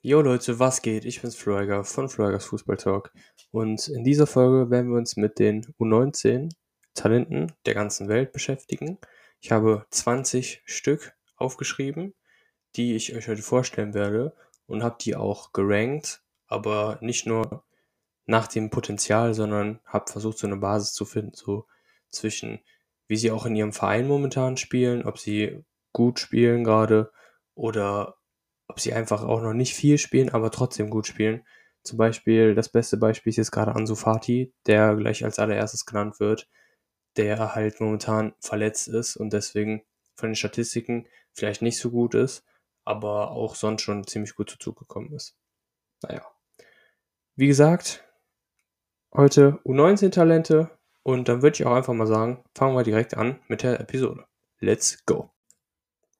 Jo 0.00 0.20
Leute, 0.20 0.60
was 0.60 0.80
geht? 0.82 1.04
Ich 1.04 1.22
bin's 1.22 1.34
Floiger 1.34 1.82
von 1.82 2.08
Floigers 2.08 2.44
Fußball 2.44 2.76
Talk 2.76 3.12
und 3.50 3.88
in 3.88 4.04
dieser 4.04 4.28
Folge 4.28 4.70
werden 4.70 4.92
wir 4.92 4.96
uns 4.96 5.16
mit 5.16 5.40
den 5.40 5.66
U19 5.80 6.50
Talenten 6.94 7.52
der 7.66 7.74
ganzen 7.74 8.06
Welt 8.08 8.30
beschäftigen. 8.30 8.98
Ich 9.40 9.50
habe 9.50 9.86
20 9.90 10.62
Stück 10.66 11.16
aufgeschrieben, 11.34 12.14
die 12.76 12.94
ich 12.94 13.16
euch 13.16 13.26
heute 13.26 13.42
vorstellen 13.42 13.92
werde 13.92 14.36
und 14.66 14.84
habe 14.84 14.98
die 15.00 15.16
auch 15.16 15.52
gerankt, 15.52 16.22
aber 16.46 16.98
nicht 17.00 17.26
nur 17.26 17.64
nach 18.24 18.46
dem 18.46 18.70
Potenzial, 18.70 19.34
sondern 19.34 19.80
habe 19.84 20.12
versucht, 20.12 20.38
so 20.38 20.46
eine 20.46 20.58
Basis 20.58 20.92
zu 20.92 21.06
finden, 21.06 21.34
so 21.34 21.66
zwischen 22.10 22.60
wie 23.08 23.16
sie 23.16 23.32
auch 23.32 23.46
in 23.46 23.56
ihrem 23.56 23.72
Verein 23.72 24.06
momentan 24.06 24.58
spielen, 24.58 25.04
ob 25.04 25.18
sie 25.18 25.64
gut 25.92 26.20
spielen 26.20 26.62
gerade 26.62 27.10
oder 27.56 28.17
ob 28.68 28.80
sie 28.80 28.92
einfach 28.92 29.24
auch 29.24 29.42
noch 29.42 29.54
nicht 29.54 29.74
viel 29.74 29.98
spielen, 29.98 30.30
aber 30.30 30.50
trotzdem 30.50 30.90
gut 30.90 31.06
spielen. 31.06 31.44
Zum 31.82 31.98
Beispiel, 31.98 32.54
das 32.54 32.68
beste 32.68 32.96
Beispiel 32.96 33.30
ist 33.30 33.36
jetzt 33.36 33.50
gerade 33.50 33.74
Ansu 33.74 33.94
Fati, 33.94 34.52
der 34.66 34.94
gleich 34.94 35.24
als 35.24 35.38
allererstes 35.38 35.86
genannt 35.86 36.20
wird, 36.20 36.48
der 37.16 37.54
halt 37.54 37.80
momentan 37.80 38.34
verletzt 38.40 38.88
ist 38.88 39.16
und 39.16 39.32
deswegen 39.32 39.82
von 40.14 40.30
den 40.30 40.36
Statistiken 40.36 41.06
vielleicht 41.32 41.62
nicht 41.62 41.78
so 41.78 41.90
gut 41.90 42.14
ist, 42.14 42.44
aber 42.84 43.30
auch 43.30 43.54
sonst 43.54 43.82
schon 43.82 44.06
ziemlich 44.06 44.34
gut 44.34 44.50
zu 44.50 44.58
Zug 44.58 44.78
gekommen 44.78 45.12
ist. 45.12 45.36
Naja. 46.02 46.26
Wie 47.36 47.46
gesagt, 47.46 48.04
heute 49.14 49.60
U19-Talente 49.64 50.70
und 51.02 51.28
dann 51.28 51.42
würde 51.42 51.54
ich 51.54 51.66
auch 51.66 51.74
einfach 51.74 51.94
mal 51.94 52.06
sagen, 52.06 52.44
fangen 52.54 52.76
wir 52.76 52.82
direkt 52.82 53.16
an 53.16 53.40
mit 53.48 53.62
der 53.62 53.80
Episode. 53.80 54.26
Let's 54.60 55.04
go! 55.06 55.30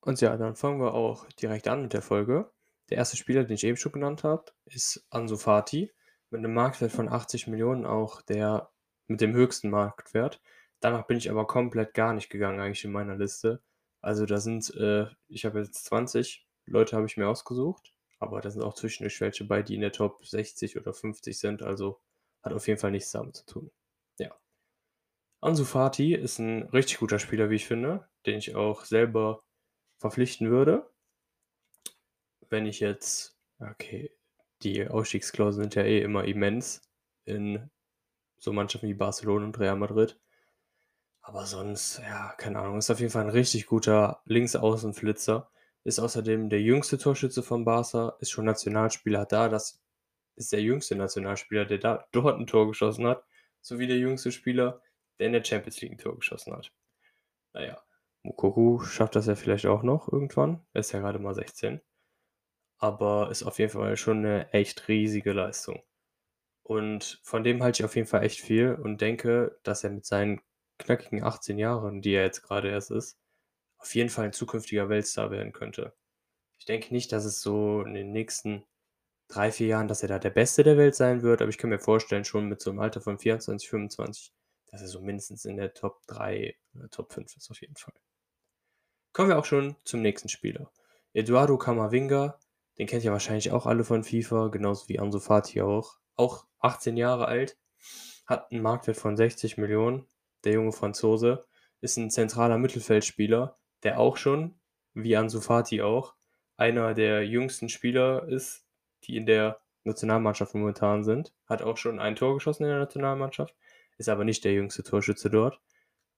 Und 0.01 0.21
ja, 0.21 0.37
dann 0.37 0.57
fangen 0.57 0.81
wir 0.81 0.95
auch 0.95 1.27
direkt 1.33 1.69
an 1.69 1.83
mit 1.83 1.93
der 1.93 2.03
Folge. 2.03 2.51
Der 2.91 2.99
erste 2.99 3.17
Spieler, 3.17 3.45
den 3.45 3.55
ich 3.55 3.65
eben 3.65 3.77
schon 3.77 3.93
genannt 3.93 4.25
habe, 4.25 4.47
ist 4.65 5.07
Ansu 5.11 5.37
Fati 5.37 5.93
mit 6.31 6.39
einem 6.39 6.55
Marktwert 6.55 6.93
von 6.93 7.09
80 7.09 7.47
Millionen, 7.49 7.85
auch 7.87 8.23
der 8.23 8.71
mit 9.07 9.21
dem 9.21 9.35
höchsten 9.35 9.71
Marktwert. 9.71 10.41
Danach 10.81 11.07
bin 11.07 11.19
ich 11.19 11.31
aber 11.31 11.47
komplett 11.47 11.95
gar 11.95 12.13
nicht 12.13 12.31
gegangen 12.31 12.61
eigentlich 12.61 12.85
in 12.85 12.93
meiner 12.93 13.17
Liste. 13.17 13.63
Also 14.01 14.27
da 14.27 14.39
sind, 14.39 14.73
äh, 14.77 15.07
ich 15.29 15.45
habe 15.45 15.61
jetzt 15.61 15.85
20 15.87 16.47
Leute 16.67 16.97
habe 16.97 17.07
ich 17.07 17.17
mir 17.17 17.29
ausgesucht, 17.29 17.95
aber 18.19 18.41
da 18.41 18.51
sind 18.51 18.63
auch 18.63 18.75
zwischendurch 18.75 19.21
welche 19.21 19.45
bei, 19.45 19.63
die 19.63 19.75
in 19.75 19.81
der 19.81 19.93
Top 19.93 20.25
60 20.25 20.77
oder 20.79 20.93
50 20.93 21.39
sind, 21.39 21.63
also 21.63 22.01
hat 22.43 22.53
auf 22.53 22.69
jeden 22.69 22.79
Fall 22.79 22.91
nichts 22.91 23.11
damit 23.11 23.37
zu 23.37 23.47
tun. 23.47 23.71
Ja. 24.19 24.37
Ansu 25.41 25.65
Fati 25.65 26.15
ist 26.15 26.39
ein 26.39 26.65
richtig 26.65 26.99
guter 26.99 27.19
Spieler, 27.19 27.51
wie 27.51 27.57
ich 27.57 27.67
finde, 27.67 28.09
den 28.27 28.39
ich 28.39 28.55
auch 28.55 28.85
selber 28.85 29.43
verpflichten 29.99 30.51
würde. 30.51 30.89
Wenn 32.49 32.67
ich 32.67 32.81
jetzt, 32.81 33.37
okay, 33.61 34.11
die 34.63 34.89
Ausstiegsklauseln 34.89 35.65
sind 35.65 35.75
ja 35.75 35.83
eh 35.83 36.01
immer 36.01 36.25
immens 36.25 36.83
in 37.25 37.71
so 38.39 38.53
Mannschaften 38.53 38.89
wie 38.89 38.95
Barcelona 38.95 39.45
und 39.45 39.59
Real 39.59 39.77
Madrid. 39.77 40.19
Aber 41.21 41.45
sonst, 41.45 41.99
ja, 41.99 42.33
keine 42.39 42.59
Ahnung, 42.61 42.79
ist 42.79 42.91
auf 42.91 43.01
jeden 43.01 43.13
Fall 43.13 43.25
ein 43.25 43.31
richtig 43.31 43.67
guter 43.67 44.23
Linksaußenflitzer. 44.25 45.51
Ist 45.85 45.99
außerdem 45.99 46.49
der 46.49 46.63
jüngste 46.63 46.99
Torschütze 46.99 47.43
von 47.43 47.65
Barca, 47.65 48.17
ist 48.21 48.31
schon 48.31 48.47
Nationalspieler 48.47 49.27
da. 49.27 49.49
Das 49.49 49.81
ist 50.37 50.53
der 50.53 50.63
jüngste 50.63 50.97
Nationalspieler, 50.97 51.67
der 51.67 51.79
da 51.79 52.07
dort 52.13 52.39
ein 52.39 52.47
Tor 52.47 52.69
geschossen 52.69 53.07
hat, 53.07 53.25
sowie 53.61 53.87
der 53.87 53.99
jüngste 53.99 54.33
Spieler, 54.33 54.81
der 55.19 55.27
in 55.27 55.33
der 55.33 55.45
Champions 55.45 55.81
League 55.81 55.93
ein 55.93 55.99
Tor 55.99 56.17
geschossen 56.17 56.55
hat. 56.55 56.73
Naja, 57.53 57.83
Mukoku 58.23 58.81
schafft 58.81 59.17
das 59.17 59.27
ja 59.27 59.35
vielleicht 59.35 59.67
auch 59.67 59.83
noch 59.83 60.13
irgendwann. 60.13 60.65
Er 60.73 60.81
ist 60.81 60.93
ja 60.93 61.01
gerade 61.01 61.19
mal 61.19 61.35
16. 61.35 61.81
Aber 62.79 63.31
ist 63.31 63.43
auf 63.43 63.59
jeden 63.59 63.73
Fall 63.73 63.97
schon 63.97 64.19
eine 64.19 64.53
echt 64.53 64.89
riesige 64.89 65.33
Leistung. 65.33 65.83
Und 66.63 67.21
von 67.25 67.45
dem 67.45 67.63
halte 67.63 67.83
ich 67.83 67.85
auf 67.85 67.97
jeden 67.97 68.09
Fall 68.09 68.25
echt 68.25 68.41
viel 68.41 68.75
und 68.75 69.01
denke, 69.01 69.59
dass 69.63 69.85
er 69.85 69.91
mit 69.91 70.05
seinen 70.07 70.41
knackigen 70.79 71.25
18 71.25 71.59
Jahren, 71.59 72.03
die 72.03 72.13
er 72.13 72.25
jetzt 72.25 72.43
gerade 72.43 72.71
erst 72.71 72.91
ist, 72.91 73.19
auf 73.79 73.95
jeden 73.95 74.11
Fall 74.11 74.27
ein 74.27 74.33
zukünftiger 74.33 74.89
Weltstar 74.89 75.31
werden 75.31 75.53
könnte. 75.53 75.95
Ich 76.59 76.67
denke 76.67 76.93
nicht, 76.93 77.13
dass 77.13 77.25
es 77.25 77.41
so 77.41 77.83
in 77.83 77.95
den 77.95 78.13
nächsten 78.13 78.65
drei, 79.29 79.53
vier 79.53 79.69
Jahren, 79.69 79.89
dass 79.89 80.03
er 80.03 80.09
da 80.09 80.19
der 80.19 80.31
Beste 80.31 80.65
der 80.65 80.77
Welt 80.79 80.95
sein 80.95 81.23
wird, 81.23 81.43
aber 81.43 81.51
ich 81.51 81.59
kann 81.59 81.71
mir 81.71 81.79
vorstellen, 81.79 82.25
schon 82.25 82.49
mit 82.49 82.61
so 82.61 82.71
einem 82.71 82.81
Alter 82.81 83.01
von 83.01 83.19
24, 83.19 83.69
25, 83.71 84.33
dass 84.67 84.83
er 84.83 84.89
so 84.89 85.01
mindestens 85.01 85.45
in 85.45 85.57
der 85.57 85.75
Top 85.75 86.03
3 86.09 86.57
oder 86.75 86.91
Top 86.91 87.13
5 87.13 87.37
ist 87.37 87.51
auf 87.51 87.61
jeden 87.61 87.77
Fall. 87.77 87.95
Kommen 89.19 89.31
wir 89.31 89.39
auch 89.41 89.47
schon 89.47 89.75
zum 89.83 90.01
nächsten 90.01 90.29
Spieler. 90.29 90.71
Eduardo 91.13 91.59
Camavinga, 91.59 92.39
den 92.79 92.87
kennt 92.87 93.03
ihr 93.03 93.11
wahrscheinlich 93.11 93.51
auch 93.51 93.67
alle 93.67 93.83
von 93.83 94.05
FIFA, 94.05 94.47
genauso 94.47 94.89
wie 94.89 95.01
Ansu 95.01 95.19
Fati 95.19 95.61
auch. 95.61 95.99
Auch 96.15 96.47
18 96.61 96.97
Jahre 96.97 97.27
alt, 97.27 97.59
hat 98.27 98.53
einen 98.53 98.63
Marktwert 98.63 98.97
von 98.97 99.17
60 99.17 99.59
Millionen. 99.59 100.07
Der 100.45 100.53
junge 100.53 100.71
Franzose 100.71 101.45
ist 101.81 101.97
ein 101.97 102.13
zentraler 102.13 102.59
Mittelfeldspieler, 102.59 103.59
der 103.83 103.99
auch 103.99 104.19
schon, 104.19 104.61
wie 104.95 105.17
Ansu 105.17 105.41
Fati 105.41 105.83
auch, 105.83 106.15
einer 106.57 106.95
der 106.95 107.27
jüngsten 107.27 107.69
Spieler 107.69 108.29
ist, 108.29 108.69
die 109.03 109.17
in 109.17 109.27
der 109.27 109.61
Nationalmannschaft 109.83 110.55
momentan 110.55 111.03
sind. 111.03 111.35
Hat 111.45 111.63
auch 111.63 111.77
schon 111.77 111.99
ein 111.99 112.15
Tor 112.15 112.35
geschossen 112.35 112.63
in 112.63 112.71
der 112.71 112.79
Nationalmannschaft, 112.79 113.57
ist 113.97 114.09
aber 114.09 114.23
nicht 114.23 114.45
der 114.45 114.53
jüngste 114.53 114.85
Torschütze 114.85 115.29
dort 115.29 115.61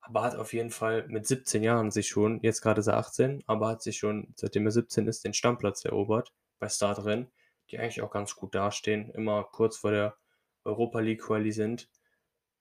aber 0.01 0.23
hat 0.23 0.37
auf 0.37 0.53
jeden 0.53 0.71
Fall 0.71 1.07
mit 1.09 1.27
17 1.27 1.63
Jahren 1.63 1.91
sich 1.91 2.09
schon, 2.09 2.41
jetzt 2.43 2.63
gerade 2.63 2.81
ist 2.81 2.87
er 2.87 2.97
18, 2.97 3.43
aber 3.47 3.69
hat 3.69 3.83
sich 3.83 3.99
schon, 3.99 4.33
seitdem 4.37 4.67
er 4.67 4.73
17 4.73 5.07
ist, 5.07 5.25
den 5.25 5.35
Stammplatz 5.35 5.85
erobert 5.85 6.33
bei 6.59 6.69
Startrennen, 6.69 7.31
die 7.71 7.79
eigentlich 7.79 8.03
auch 8.03 8.11
ganz 8.11 8.35
gut 8.35 8.55
dastehen, 8.55 9.11
immer 9.11 9.45
kurz 9.45 9.77
vor 9.79 9.91
der 9.91 10.17
Europa 10.65 11.01
League 11.01 11.23
Quali 11.23 11.53
sind, 11.53 11.89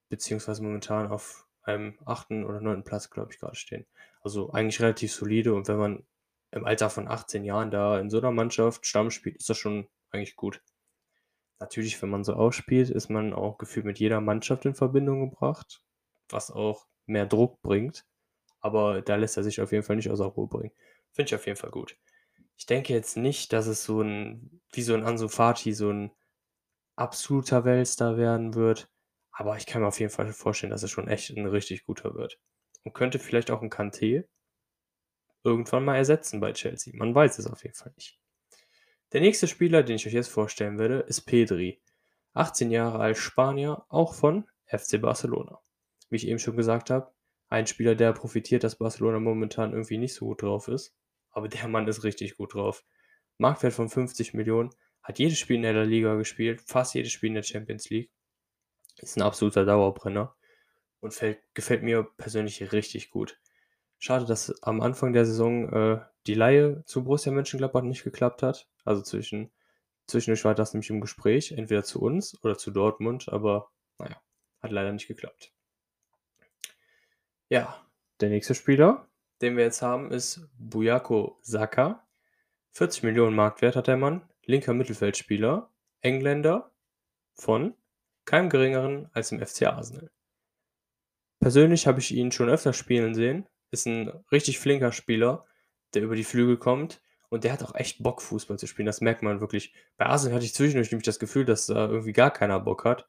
beziehungsweise 0.10 0.64
momentan 0.64 1.08
auf 1.12 1.48
einem 1.64 1.98
achten 2.06 2.46
oder 2.46 2.62
neunten 2.62 2.84
Platz, 2.84 3.10
glaube 3.10 3.32
ich, 3.32 3.40
gerade 3.40 3.56
stehen. 3.56 3.86
Also 4.22 4.52
eigentlich 4.52 4.82
relativ 4.82 5.14
solide 5.14 5.54
und 5.54 5.68
wenn 5.68 5.78
man 5.78 6.08
im 6.52 6.66
Alter 6.66 6.90
von 6.90 7.08
18 7.08 7.44
Jahren 7.44 7.72
da 7.72 8.00
in 8.00 8.10
so 8.10 8.18
einer 8.18 8.32
Mannschaft 8.32 8.86
Stamm 8.86 9.12
spielt, 9.12 9.38
ist 9.38 9.50
das 9.50 9.58
schon 9.58 9.88
eigentlich 10.12 10.36
gut. 10.36 10.62
Natürlich, 11.60 12.02
wenn 12.02 12.10
man 12.10 12.24
so 12.24 12.34
ausspielt, 12.34 12.90
ist 12.90 13.10
man 13.10 13.34
auch 13.34 13.58
gefühlt 13.58 13.86
mit 13.86 14.00
jeder 14.00 14.22
Mannschaft 14.22 14.66
in 14.66 14.76
Verbindung 14.76 15.30
gebracht, 15.30 15.84
was 16.30 16.52
auch 16.52 16.88
mehr 17.10 17.26
Druck 17.26 17.62
bringt. 17.62 18.06
Aber 18.62 19.02
da 19.02 19.16
lässt 19.16 19.38
er 19.38 19.44
sich 19.44 19.62
auf 19.62 19.72
jeden 19.72 19.84
Fall 19.84 19.96
nicht 19.96 20.10
außer 20.10 20.26
Ruhe 20.26 20.48
bringen. 20.48 20.72
Finde 21.12 21.30
ich 21.30 21.36
auf 21.36 21.46
jeden 21.46 21.58
Fall 21.58 21.72
gut. 21.72 21.98
Ich 22.58 22.66
denke 22.66 22.94
jetzt 22.94 23.18
nicht, 23.18 23.54
dass 23.54 23.68
es 23.68 23.84
so 23.84 24.02
ein, 24.02 24.62
wie 24.74 24.82
so 24.82 24.94
ein 24.94 25.04
Ansu 25.04 25.30
Fati, 25.30 25.74
so 25.74 25.92
ein 25.92 26.12
absoluter 26.96 27.64
Weltstar 27.64 28.18
werden 28.18 28.54
wird. 28.54 28.90
Aber 29.32 29.56
ich 29.56 29.66
kann 29.66 29.82
mir 29.82 29.88
auf 29.88 30.00
jeden 30.00 30.12
Fall 30.12 30.34
vorstellen, 30.34 30.72
dass 30.72 30.84
er 30.84 30.90
schon 30.90 31.08
echt 31.08 31.30
ein 31.30 31.46
richtig 31.46 31.86
guter 31.86 32.16
wird. 32.16 32.40
Und 32.84 32.94
könnte 32.94 33.20
vielleicht 33.20 33.52
auch 33.52 33.62
ein 33.62 33.70
Kanté 33.70 34.26
irgendwann 35.44 35.86
mal 35.86 35.96
ersetzen 35.96 36.42
bei 36.42 36.52
Chelsea. 36.52 36.94
Man 36.96 37.16
weiß 37.16 37.40
es 37.40 37.48
auf 37.48 37.64
jeden 37.64 37.76
Fall 37.76 37.94
nicht. 37.96 38.20
Der 39.14 39.22
nächste 39.22 39.48
Spieler, 39.48 39.84
den 39.84 39.96
ich 39.96 40.06
euch 40.06 40.14
jetzt 40.14 40.28
vorstellen 40.28 40.78
werde, 40.78 41.00
ist 41.00 41.22
Pedri. 41.22 41.82
18 42.34 42.72
Jahre 42.72 43.00
alt 43.00 43.18
Spanier, 43.18 43.86
auch 43.88 44.14
von 44.14 44.46
FC 44.68 45.02
Barcelona 45.02 45.60
wie 46.10 46.18
ich 46.18 46.28
eben 46.28 46.40
schon 46.40 46.58
gesagt 46.58 46.90
habe, 46.90 47.12
ein 47.50 47.68
Spieler, 47.68 47.96
der 47.96 48.14
profitiert, 48.14 48.64
dass 48.64 48.78
Barcelona 48.78 49.20
momentan 49.20 49.72
irgendwie 49.72 49.98
nicht 49.98 50.14
so 50.14 50.26
gut 50.26 50.44
drauf 50.44 50.68
ist. 50.68 50.96
Aber 51.32 51.48
der 51.48 51.68
Mann 51.68 51.88
ist 51.88 52.04
richtig 52.04 52.38
gut 52.38 52.54
drauf. 52.54 52.84
Marktwert 53.38 53.74
von 53.74 53.90
50 53.90 54.34
Millionen, 54.34 54.72
hat 55.02 55.18
jedes 55.18 55.40
Spiel 55.40 55.56
in 55.56 55.62
der 55.64 55.86
Liga 55.86 56.16
gespielt, 56.16 56.62
fast 56.62 56.94
jedes 56.94 57.12
Spiel 57.12 57.30
in 57.30 57.36
der 57.36 57.44
Champions 57.44 57.90
League. 57.90 58.12
Ist 58.98 59.18
ein 59.18 59.24
absoluter 59.24 59.66
Dauerbrenner 59.66 60.36
und 61.00 61.14
fällt, 61.14 61.40
gefällt 61.54 61.84
mir 61.84 62.04
persönlich 62.18 62.72
richtig 62.74 63.10
gut. 63.10 63.40
Schade, 63.98 64.26
dass 64.26 64.62
am 64.62 64.82
Anfang 64.82 65.14
der 65.14 65.26
Saison 65.26 65.72
äh, 65.74 66.02
die 66.28 66.34
Laie 66.34 66.84
zu 66.86 67.04
Borussia 67.04 67.32
Mönchengladbach 67.32 67.82
nicht 67.82 68.04
geklappt 68.04 68.44
hat. 68.44 68.68
Also 68.84 69.02
zwischen, 69.02 69.52
zwischendurch 70.08 70.46
war 70.46 70.56
das 70.56 70.74
nämlich 70.74 70.90
im 70.90 71.02
Gespräch, 71.02 71.54
entweder 71.54 71.84
zu 71.84 72.02
uns 72.02 72.38
oder 72.44 72.58
zu 72.58 72.72
Dortmund, 72.72 73.30
aber 73.30 73.72
naja, 73.98 74.22
hat 74.62 74.72
leider 74.72 74.92
nicht 74.92 75.08
geklappt. 75.08 75.54
Ja, 77.52 77.84
der 78.22 78.30
nächste 78.30 78.54
Spieler, 78.54 79.08
den 79.42 79.58
wir 79.58 79.64
jetzt 79.64 79.82
haben, 79.82 80.12
ist 80.12 80.48
Buyako 80.60 81.40
Saka. 81.42 82.08
40 82.74 83.02
Millionen 83.02 83.36
Marktwert 83.36 83.76
hat 83.76 83.88
der 83.88 83.98
Mann. 83.98 84.22
Linker 84.46 84.76
Mittelfeldspieler. 84.76 85.74
Engländer 86.02 86.72
von 87.34 87.74
keinem 88.26 88.50
geringeren 88.50 89.10
als 89.14 89.30
dem 89.30 89.44
FC 89.44 89.64
Arsenal. 89.64 90.12
Persönlich 91.40 91.88
habe 91.88 92.00
ich 92.00 92.14
ihn 92.14 92.32
schon 92.32 92.50
öfter 92.50 92.72
spielen 92.72 93.16
sehen. 93.16 93.48
Ist 93.72 93.88
ein 93.88 94.10
richtig 94.32 94.60
flinker 94.60 94.92
Spieler, 94.92 95.48
der 95.96 96.04
über 96.04 96.16
die 96.16 96.24
Flügel 96.24 96.58
kommt. 96.58 97.02
Und 97.30 97.46
der 97.46 97.54
hat 97.54 97.64
auch 97.64 97.74
echt 97.74 98.04
Bock, 98.04 98.22
Fußball 98.22 98.60
zu 98.60 98.68
spielen. 98.68 98.86
Das 98.86 99.02
merkt 99.02 99.24
man 99.24 99.42
wirklich. 99.42 99.74
Bei 99.98 100.06
Arsenal 100.06 100.36
hatte 100.36 100.46
ich 100.46 100.54
zwischendurch 100.54 100.92
nämlich 100.92 101.06
das 101.06 101.18
Gefühl, 101.18 101.46
dass 101.46 101.66
da 101.66 101.88
irgendwie 101.88 102.14
gar 102.14 102.32
keiner 102.32 102.60
Bock 102.60 102.86
hat 102.86 103.08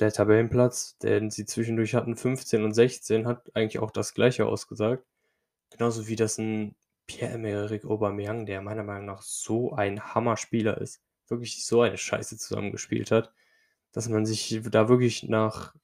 der 0.00 0.12
Tabellenplatz, 0.12 0.98
den 0.98 1.30
sie 1.30 1.44
zwischendurch 1.44 1.94
hatten, 1.94 2.16
15 2.16 2.64
und 2.64 2.72
16, 2.72 3.26
hat 3.26 3.54
eigentlich 3.54 3.78
auch 3.78 3.90
das 3.90 4.14
Gleiche 4.14 4.46
ausgesagt. 4.46 5.04
Genauso 5.70 6.08
wie 6.08 6.16
das 6.16 6.38
ein 6.38 6.74
Pierre-Emerick 7.06 7.84
Aubameyang, 7.84 8.46
der 8.46 8.62
meiner 8.62 8.84
Meinung 8.84 9.06
nach 9.06 9.22
so 9.22 9.72
ein 9.72 10.14
Hammerspieler 10.14 10.78
ist, 10.78 11.02
wirklich 11.28 11.64
so 11.64 11.82
eine 11.82 11.98
Scheiße 11.98 12.38
zusammengespielt 12.38 13.10
hat, 13.10 13.32
dass 13.92 14.08
man 14.08 14.26
sich 14.26 14.60
da 14.70 14.88
wirklich 14.88 15.24
nach 15.24 15.74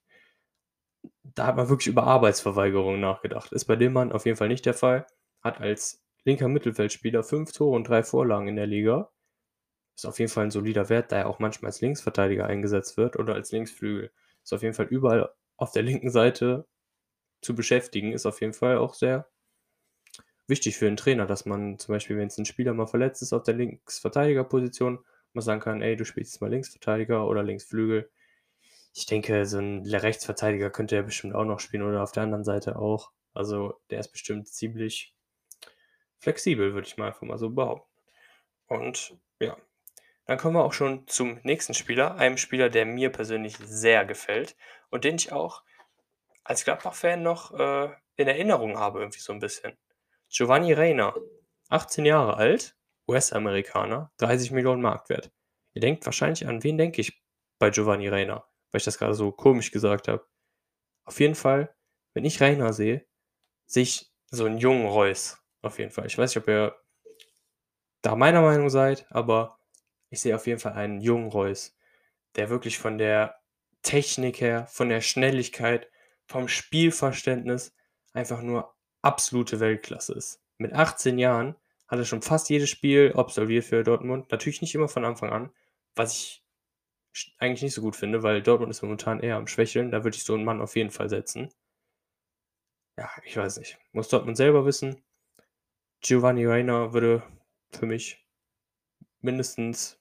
da 1.34 1.46
hat 1.46 1.56
man 1.56 1.68
wirklich 1.68 1.88
über 1.88 2.04
Arbeitsverweigerung 2.04 3.00
nachgedacht. 3.00 3.52
Ist 3.52 3.66
bei 3.66 3.76
dem 3.76 3.92
Mann 3.92 4.12
auf 4.12 4.26
jeden 4.26 4.36
Fall 4.36 4.48
nicht 4.48 4.66
der 4.66 4.74
Fall. 4.74 5.06
Hat 5.40 5.60
als 5.60 6.02
linker 6.24 6.48
Mittelfeldspieler 6.48 7.22
fünf 7.22 7.52
Tore 7.52 7.76
und 7.76 7.88
drei 7.88 8.02
Vorlagen 8.02 8.48
in 8.48 8.56
der 8.56 8.66
Liga. 8.66 9.10
Ist 9.98 10.06
auf 10.06 10.20
jeden 10.20 10.30
Fall 10.30 10.44
ein 10.44 10.52
solider 10.52 10.88
Wert, 10.90 11.10
da 11.10 11.16
er 11.16 11.26
auch 11.26 11.40
manchmal 11.40 11.70
als 11.70 11.80
Linksverteidiger 11.80 12.46
eingesetzt 12.46 12.96
wird 12.96 13.16
oder 13.16 13.34
als 13.34 13.50
Linksflügel. 13.50 14.12
Ist 14.44 14.52
auf 14.52 14.62
jeden 14.62 14.74
Fall 14.74 14.86
überall 14.86 15.28
auf 15.56 15.72
der 15.72 15.82
linken 15.82 16.10
Seite 16.10 16.68
zu 17.42 17.56
beschäftigen. 17.56 18.12
Ist 18.12 18.24
auf 18.24 18.40
jeden 18.40 18.52
Fall 18.52 18.78
auch 18.78 18.94
sehr 18.94 19.28
wichtig 20.46 20.76
für 20.76 20.86
einen 20.86 20.96
Trainer, 20.96 21.26
dass 21.26 21.46
man 21.46 21.80
zum 21.80 21.94
Beispiel, 21.94 22.16
wenn 22.16 22.28
es 22.28 22.38
ein 22.38 22.44
Spieler 22.44 22.74
mal 22.74 22.86
verletzt 22.86 23.22
ist 23.22 23.32
auf 23.32 23.42
der 23.42 23.54
Linksverteidigerposition, 23.54 25.04
man 25.32 25.42
sagen 25.42 25.60
kann, 25.60 25.82
ey, 25.82 25.96
du 25.96 26.04
spielst 26.04 26.34
jetzt 26.34 26.40
mal 26.40 26.50
Linksverteidiger 26.50 27.26
oder 27.26 27.42
Linksflügel. 27.42 28.08
Ich 28.94 29.06
denke, 29.06 29.46
so 29.46 29.58
ein 29.58 29.84
Rechtsverteidiger 29.84 30.70
könnte 30.70 30.94
er 30.94 31.02
bestimmt 31.02 31.34
auch 31.34 31.44
noch 31.44 31.58
spielen 31.58 31.82
oder 31.82 32.04
auf 32.04 32.12
der 32.12 32.22
anderen 32.22 32.44
Seite 32.44 32.76
auch. 32.76 33.10
Also 33.34 33.80
der 33.90 33.98
ist 33.98 34.12
bestimmt 34.12 34.46
ziemlich 34.46 35.12
flexibel, 36.20 36.72
würde 36.72 36.86
ich 36.86 36.96
mal 36.96 37.08
einfach 37.08 37.22
mal 37.22 37.36
so 37.36 37.50
behaupten. 37.50 38.00
Und 38.68 39.18
ja, 39.40 39.56
dann 40.28 40.36
kommen 40.36 40.56
wir 40.56 40.62
auch 40.62 40.74
schon 40.74 41.08
zum 41.08 41.40
nächsten 41.42 41.72
Spieler, 41.72 42.16
einem 42.16 42.36
Spieler, 42.36 42.68
der 42.68 42.84
mir 42.84 43.10
persönlich 43.10 43.56
sehr 43.56 44.04
gefällt 44.04 44.56
und 44.90 45.04
den 45.04 45.16
ich 45.16 45.32
auch 45.32 45.62
als 46.44 46.64
Gladbach-Fan 46.64 47.22
noch 47.22 47.58
äh, 47.58 47.88
in 48.16 48.28
Erinnerung 48.28 48.78
habe, 48.78 49.00
irgendwie 49.00 49.20
so 49.20 49.32
ein 49.32 49.38
bisschen. 49.38 49.78
Giovanni 50.28 50.74
Reina, 50.74 51.14
18 51.70 52.04
Jahre 52.04 52.36
alt, 52.36 52.76
US-Amerikaner, 53.08 54.12
30 54.18 54.50
Millionen 54.50 54.82
Marktwert. 54.82 55.32
Ihr 55.72 55.80
denkt 55.80 56.04
wahrscheinlich 56.04 56.46
an 56.46 56.62
wen 56.62 56.76
denke 56.76 57.00
ich 57.00 57.22
bei 57.58 57.70
Giovanni 57.70 58.08
Reina, 58.08 58.44
weil 58.70 58.80
ich 58.80 58.84
das 58.84 58.98
gerade 58.98 59.14
so 59.14 59.32
komisch 59.32 59.70
gesagt 59.70 60.08
habe. 60.08 60.26
Auf 61.04 61.20
jeden 61.20 61.36
Fall, 61.36 61.74
wenn 62.12 62.26
ich 62.26 62.42
Reina 62.42 62.74
sehe, 62.74 63.06
sehe 63.64 63.84
ich 63.84 64.12
so 64.30 64.44
einen 64.44 64.58
jungen 64.58 64.88
Reus. 64.88 65.38
Auf 65.62 65.78
jeden 65.78 65.90
Fall. 65.90 66.04
Ich 66.04 66.18
weiß 66.18 66.34
nicht, 66.34 66.42
ob 66.42 66.48
ihr 66.48 66.76
da 68.02 68.14
meiner 68.14 68.42
Meinung 68.42 68.68
seid, 68.68 69.06
aber 69.10 69.57
ich 70.10 70.20
sehe 70.20 70.34
auf 70.34 70.46
jeden 70.46 70.60
Fall 70.60 70.72
einen 70.72 71.00
jungen 71.00 71.28
Reus, 71.28 71.76
der 72.36 72.50
wirklich 72.50 72.78
von 72.78 72.98
der 72.98 73.36
Technik 73.82 74.40
her, 74.40 74.66
von 74.66 74.88
der 74.88 75.00
Schnelligkeit, 75.00 75.90
vom 76.26 76.48
Spielverständnis 76.48 77.74
einfach 78.12 78.42
nur 78.42 78.74
absolute 79.02 79.60
Weltklasse 79.60 80.14
ist. 80.14 80.42
Mit 80.58 80.72
18 80.72 81.18
Jahren 81.18 81.56
hat 81.86 81.98
er 81.98 82.04
schon 82.04 82.22
fast 82.22 82.50
jedes 82.50 82.68
Spiel 82.68 83.12
absolviert 83.16 83.64
für 83.64 83.82
Dortmund. 83.82 84.30
Natürlich 84.30 84.60
nicht 84.60 84.74
immer 84.74 84.88
von 84.88 85.04
Anfang 85.04 85.30
an, 85.30 85.50
was 85.94 86.12
ich 86.12 86.44
eigentlich 87.38 87.62
nicht 87.62 87.74
so 87.74 87.80
gut 87.80 87.96
finde, 87.96 88.22
weil 88.22 88.42
Dortmund 88.42 88.70
ist 88.70 88.82
momentan 88.82 89.20
eher 89.20 89.36
am 89.36 89.46
Schwächeln. 89.46 89.90
Da 89.90 90.04
würde 90.04 90.16
ich 90.16 90.24
so 90.24 90.34
einen 90.34 90.44
Mann 90.44 90.60
auf 90.60 90.76
jeden 90.76 90.90
Fall 90.90 91.08
setzen. 91.08 91.50
Ja, 92.96 93.10
ich 93.24 93.36
weiß 93.36 93.58
nicht. 93.58 93.78
Muss 93.92 94.08
Dortmund 94.08 94.36
selber 94.36 94.66
wissen. 94.66 95.02
Giovanni 96.00 96.46
Reina 96.46 96.92
würde 96.92 97.22
für 97.70 97.86
mich 97.86 98.26
mindestens 99.20 99.97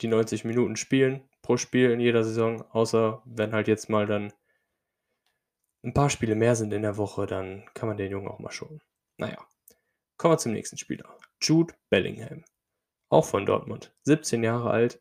die 0.00 0.08
90 0.08 0.44
Minuten 0.44 0.76
spielen 0.76 1.28
pro 1.42 1.56
Spiel 1.56 1.90
in 1.90 2.00
jeder 2.00 2.24
Saison, 2.24 2.62
außer 2.70 3.22
wenn 3.24 3.52
halt 3.52 3.68
jetzt 3.68 3.88
mal 3.88 4.06
dann 4.06 4.32
ein 5.82 5.94
paar 5.94 6.10
Spiele 6.10 6.34
mehr 6.34 6.56
sind 6.56 6.72
in 6.72 6.82
der 6.82 6.96
Woche, 6.96 7.26
dann 7.26 7.64
kann 7.74 7.88
man 7.88 7.96
den 7.96 8.12
Jungen 8.12 8.28
auch 8.28 8.38
mal 8.38 8.52
schonen. 8.52 8.82
Naja, 9.16 9.38
kommen 10.16 10.34
wir 10.34 10.38
zum 10.38 10.52
nächsten 10.52 10.76
Spieler. 10.76 11.16
Jude 11.40 11.74
Bellingham. 11.88 12.44
Auch 13.08 13.24
von 13.24 13.46
Dortmund. 13.46 13.92
17 14.04 14.44
Jahre 14.44 14.70
alt, 14.70 15.00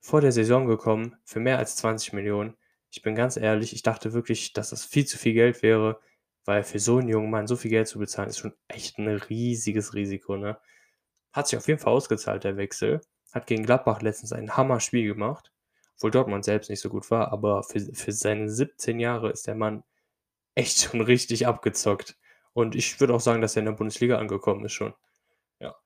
vor 0.00 0.20
der 0.20 0.32
Saison 0.32 0.66
gekommen, 0.66 1.16
für 1.24 1.40
mehr 1.40 1.58
als 1.58 1.76
20 1.76 2.12
Millionen. 2.12 2.56
Ich 2.90 3.02
bin 3.02 3.14
ganz 3.14 3.36
ehrlich, 3.36 3.72
ich 3.72 3.82
dachte 3.82 4.12
wirklich, 4.12 4.52
dass 4.52 4.70
das 4.70 4.84
viel 4.84 5.06
zu 5.06 5.18
viel 5.18 5.32
Geld 5.32 5.62
wäre, 5.62 6.00
weil 6.44 6.62
für 6.62 6.78
so 6.78 6.98
einen 6.98 7.08
jungen 7.08 7.30
Mann 7.30 7.46
so 7.46 7.56
viel 7.56 7.70
Geld 7.70 7.88
zu 7.88 7.98
bezahlen, 7.98 8.28
ist 8.28 8.38
schon 8.38 8.54
echt 8.68 8.98
ein 8.98 9.08
riesiges 9.08 9.94
Risiko. 9.94 10.36
Ne? 10.36 10.58
Hat 11.32 11.48
sich 11.48 11.58
auf 11.58 11.68
jeden 11.68 11.80
Fall 11.80 11.92
ausgezahlt, 11.92 12.44
der 12.44 12.56
Wechsel. 12.56 13.00
Hat 13.32 13.46
gegen 13.46 13.64
Gladbach 13.64 14.02
letztens 14.02 14.32
ein 14.32 14.56
Hammer-Spiel 14.56 15.06
gemacht, 15.06 15.52
obwohl 15.96 16.10
Dortmund 16.10 16.44
selbst 16.44 16.70
nicht 16.70 16.80
so 16.80 16.88
gut 16.88 17.10
war, 17.10 17.32
aber 17.32 17.62
für, 17.62 17.80
für 17.80 18.12
seine 18.12 18.48
17 18.48 19.00
Jahre 19.00 19.30
ist 19.30 19.46
der 19.46 19.54
Mann 19.54 19.84
echt 20.54 20.78
schon 20.82 21.00
richtig 21.00 21.46
abgezockt. 21.46 22.16
Und 22.52 22.74
ich 22.74 22.98
würde 23.00 23.14
auch 23.14 23.20
sagen, 23.20 23.40
dass 23.40 23.56
er 23.56 23.60
in 23.60 23.66
der 23.66 23.72
Bundesliga 23.72 24.18
angekommen 24.18 24.64
ist 24.64 24.72
schon. 24.72 24.94
Ja. 25.60 25.76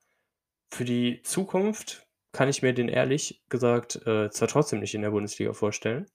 Für 0.71 0.85
die 0.85 1.21
Zukunft 1.21 2.07
kann 2.31 2.49
ich 2.49 2.63
mir 2.63 2.73
den 2.73 2.89
ehrlich 2.89 3.43
gesagt 3.49 3.95
äh, 4.07 4.31
zwar 4.31 4.47
trotzdem 4.47 4.79
nicht 4.79 4.95
in 4.95 5.03
der 5.03 5.11
Bundesliga 5.11 5.53
vorstellen, 5.53 6.07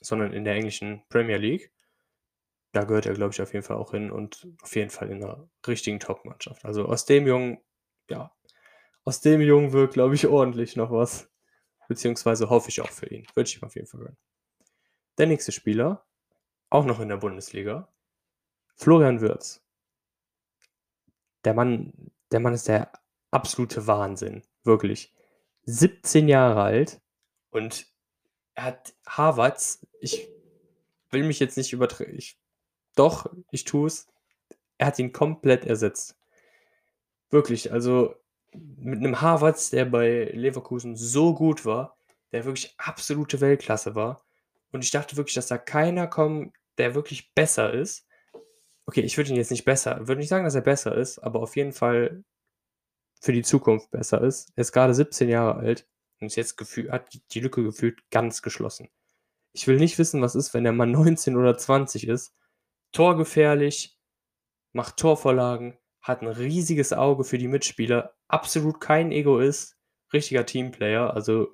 sondern 0.00 0.32
in 0.32 0.44
der 0.44 0.54
englischen 0.54 1.02
Premier 1.08 1.38
League. 1.38 1.72
Da 2.72 2.84
gehört 2.84 3.06
er, 3.06 3.14
glaube 3.14 3.32
ich, 3.32 3.42
auf 3.42 3.52
jeden 3.52 3.64
Fall 3.64 3.76
auch 3.76 3.90
hin 3.90 4.12
und 4.12 4.46
auf 4.62 4.76
jeden 4.76 4.90
Fall 4.90 5.10
in 5.10 5.24
einer 5.24 5.48
richtigen 5.66 5.98
Top-Mannschaft. 5.98 6.64
Also 6.64 6.84
aus 6.84 7.04
dem 7.06 7.26
Jungen, 7.26 7.58
ja, 8.08 8.30
aus 9.08 9.22
dem 9.22 9.40
Jungen 9.40 9.72
wird, 9.72 9.94
glaube 9.94 10.16
ich, 10.16 10.26
ordentlich 10.26 10.76
noch 10.76 10.90
was. 10.90 11.30
Beziehungsweise 11.88 12.50
hoffe 12.50 12.68
ich 12.68 12.82
auch 12.82 12.90
für 12.90 13.06
ihn. 13.06 13.26
Würde 13.34 13.48
ich 13.48 13.56
ihm 13.56 13.64
auf 13.64 13.74
jeden 13.74 13.86
Fall 13.86 14.00
gönnen. 14.00 14.18
Der 15.16 15.26
nächste 15.26 15.50
Spieler 15.50 16.04
auch 16.68 16.84
noch 16.84 17.00
in 17.00 17.08
der 17.08 17.16
Bundesliga. 17.16 17.90
Florian 18.76 19.22
Wirtz. 19.22 19.64
Der 21.44 21.54
Mann, 21.54 22.12
der 22.32 22.40
Mann 22.40 22.52
ist 22.52 22.68
der 22.68 22.92
absolute 23.30 23.86
Wahnsinn. 23.86 24.42
Wirklich. 24.64 25.14
17 25.62 26.28
Jahre 26.28 26.60
alt 26.60 27.00
und 27.48 27.86
er 28.56 28.64
hat 28.64 28.94
Harvards, 29.06 29.86
ich 30.00 30.28
will 31.10 31.22
mich 31.22 31.40
jetzt 31.40 31.56
nicht 31.56 31.72
übertreten. 31.72 32.20
Doch, 32.94 33.24
ich 33.52 33.64
tue 33.64 33.86
es. 33.86 34.06
Er 34.76 34.88
hat 34.88 34.98
ihn 34.98 35.12
komplett 35.12 35.64
ersetzt. 35.64 36.14
Wirklich, 37.30 37.72
also 37.72 38.14
mit 38.54 38.98
einem 38.98 39.20
Harvards, 39.20 39.70
der 39.70 39.84
bei 39.84 40.30
Leverkusen 40.32 40.96
so 40.96 41.34
gut 41.34 41.64
war, 41.64 41.96
der 42.32 42.44
wirklich 42.44 42.74
absolute 42.78 43.40
Weltklasse 43.40 43.94
war. 43.94 44.24
Und 44.72 44.84
ich 44.84 44.90
dachte 44.90 45.16
wirklich, 45.16 45.34
dass 45.34 45.46
da 45.46 45.58
keiner 45.58 46.06
kommen 46.06 46.52
der 46.78 46.94
wirklich 46.94 47.34
besser 47.34 47.74
ist. 47.74 48.06
Okay, 48.86 49.02
ich 49.02 49.16
würde 49.16 49.30
ihn 49.30 49.36
jetzt 49.36 49.50
nicht 49.50 49.64
besser, 49.64 50.08
würde 50.08 50.20
nicht 50.20 50.28
sagen, 50.28 50.44
dass 50.44 50.54
er 50.54 50.62
besser 50.62 50.96
ist, 50.96 51.18
aber 51.18 51.40
auf 51.40 51.56
jeden 51.56 51.72
Fall 51.72 52.24
für 53.20 53.32
die 53.32 53.42
Zukunft 53.42 53.90
besser 53.90 54.22
ist. 54.22 54.50
Er 54.56 54.62
ist 54.62 54.72
gerade 54.72 54.94
17 54.94 55.28
Jahre 55.28 55.58
alt 55.58 55.86
und 56.20 56.28
ist 56.28 56.36
jetzt 56.36 56.56
gefühlt, 56.56 56.90
hat 56.90 57.12
die 57.32 57.40
Lücke 57.40 57.62
gefühlt 57.62 58.08
ganz 58.10 58.40
geschlossen. 58.40 58.88
Ich 59.52 59.66
will 59.66 59.76
nicht 59.76 59.98
wissen, 59.98 60.22
was 60.22 60.34
ist, 60.34 60.54
wenn 60.54 60.64
der 60.64 60.72
Mann 60.72 60.90
19 60.92 61.36
oder 61.36 61.58
20 61.58 62.08
ist. 62.08 62.34
Torgefährlich, 62.92 63.98
macht 64.72 64.96
Torvorlagen, 64.96 65.76
hat 66.08 66.22
ein 66.22 66.28
riesiges 66.28 66.92
Auge 66.94 67.22
für 67.22 67.38
die 67.38 67.48
Mitspieler, 67.48 68.14
absolut 68.26 68.80
kein 68.80 69.12
Egoist, 69.12 69.76
richtiger 70.12 70.46
Teamplayer. 70.46 71.14
Also 71.14 71.52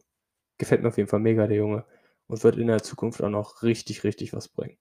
gefällt 0.58 0.82
mir 0.82 0.88
auf 0.88 0.96
jeden 0.96 1.08
Fall 1.08 1.20
mega, 1.20 1.46
der 1.46 1.56
Junge. 1.56 1.84
Und 2.26 2.42
wird 2.42 2.56
in 2.56 2.68
der 2.68 2.82
Zukunft 2.82 3.22
auch 3.22 3.28
noch 3.28 3.62
richtig, 3.62 4.04
richtig 4.04 4.32
was 4.32 4.48
bringen. 4.48 4.78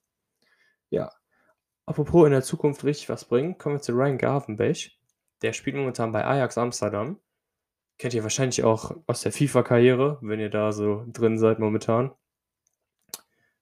Ja. 0.90 1.12
Apropos 1.86 2.26
in 2.26 2.32
der 2.32 2.44
Zukunft 2.44 2.86
richtig 2.86 3.10
was 3.10 3.26
bringen, 3.26 3.58
kommen 3.58 3.76
wir 3.76 3.82
zu 3.82 3.92
Ryan 3.92 4.18
Garvenbech. 4.18 4.98
Der 5.42 5.52
spielt 5.52 5.76
momentan 5.76 6.14
bei 6.14 6.24
Ajax 6.24 6.58
Amsterdam. 6.58 7.20
Kennt 7.98 8.14
ihr 8.14 8.24
wahrscheinlich 8.24 8.64
auch 8.64 8.96
aus 9.08 9.22
der 9.22 9.34
FIFA-Karriere, 9.34 10.20
wenn 10.22 10.40
ihr 10.40 10.50
da 10.50 10.72
so 10.72 11.04
drin 11.08 11.38
seid 11.38 11.60
momentan. 11.60 12.14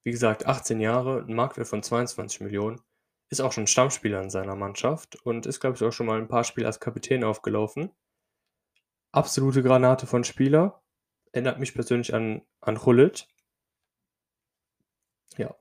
Wie 0.04 0.12
gesagt, 0.12 0.46
18 0.46 0.80
Jahre, 0.80 1.26
ein 1.28 1.34
Marktwert 1.34 1.68
von 1.68 1.82
22 1.82 2.42
Millionen. 2.42 2.82
Ist 3.32 3.42
auch 3.42 3.52
schon 3.52 3.66
Stammspieler 3.66 4.22
in 4.22 4.30
seiner 4.30 4.56
Mannschaft 4.56 5.16
und 5.26 5.48
ist, 5.48 5.60
glaube 5.60 5.76
ich, 5.76 5.84
auch 5.84 5.92
schon 5.92 6.06
mal 6.06 6.20
ein 6.20 6.28
paar 6.28 6.44
Spiele 6.44 6.68
als 6.68 6.80
Kapitän 6.80 7.24
aufgelaufen. 7.24 7.90
Absolute 9.12 9.64
Granate 9.64 10.06
von 10.06 10.24
Spieler. 10.24 10.84
Erinnert 11.32 11.60
mich 11.60 11.74
persönlich 11.74 12.14
an, 12.14 12.44
an 12.60 12.86
Hullet. 12.86 13.28
Ja, 15.38 15.56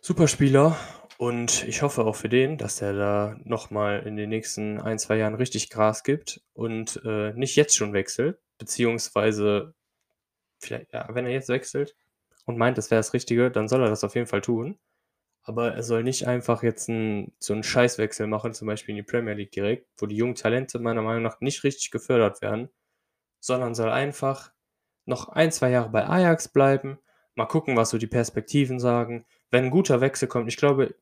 super 0.00 0.28
Spieler 0.28 0.74
und 1.18 1.64
ich 1.68 1.82
hoffe 1.82 2.04
auch 2.06 2.16
für 2.16 2.30
den, 2.30 2.56
dass 2.56 2.80
er 2.80 2.94
da 2.94 3.36
nochmal 3.44 4.06
in 4.06 4.16
den 4.16 4.30
nächsten 4.30 4.80
ein, 4.80 4.98
zwei 4.98 5.16
Jahren 5.16 5.34
richtig 5.34 5.68
Gras 5.68 6.02
gibt 6.02 6.40
und 6.54 7.02
äh, 7.04 7.34
nicht 7.34 7.56
jetzt 7.56 7.76
schon 7.76 7.92
wechselt, 7.92 8.38
beziehungsweise 8.56 9.74
vielleicht, 10.58 10.94
ja, 10.94 11.06
wenn 11.10 11.26
er 11.26 11.32
jetzt 11.32 11.50
wechselt 11.50 11.94
und 12.46 12.56
meint, 12.56 12.78
das 12.78 12.90
wäre 12.90 13.00
das 13.00 13.12
Richtige, 13.12 13.50
dann 13.50 13.68
soll 13.68 13.82
er 13.82 13.90
das 13.90 14.02
auf 14.02 14.14
jeden 14.14 14.26
Fall 14.26 14.40
tun. 14.40 14.78
Aber 15.48 15.72
er 15.72 15.82
soll 15.82 16.02
nicht 16.04 16.26
einfach 16.26 16.62
jetzt 16.62 16.90
ein, 16.90 17.32
so 17.38 17.54
einen 17.54 17.62
Scheißwechsel 17.62 18.26
machen, 18.26 18.52
zum 18.52 18.66
Beispiel 18.66 18.90
in 18.90 18.96
die 18.96 19.10
Premier 19.10 19.32
League 19.32 19.50
direkt, 19.50 19.88
wo 19.96 20.04
die 20.04 20.14
jungen 20.14 20.34
Talente 20.34 20.78
meiner 20.78 21.00
Meinung 21.00 21.22
nach 21.22 21.40
nicht 21.40 21.64
richtig 21.64 21.90
gefördert 21.90 22.42
werden, 22.42 22.68
sondern 23.40 23.74
soll 23.74 23.90
einfach 23.90 24.52
noch 25.06 25.30
ein, 25.30 25.50
zwei 25.50 25.70
Jahre 25.70 25.88
bei 25.88 26.06
Ajax 26.06 26.48
bleiben, 26.48 26.98
mal 27.34 27.46
gucken, 27.46 27.78
was 27.78 27.88
so 27.88 27.96
die 27.96 28.06
Perspektiven 28.06 28.78
sagen, 28.78 29.24
wenn 29.50 29.64
ein 29.64 29.70
guter 29.70 30.02
Wechsel 30.02 30.28
kommt, 30.28 30.48
ich 30.48 30.58
glaube, 30.58 30.94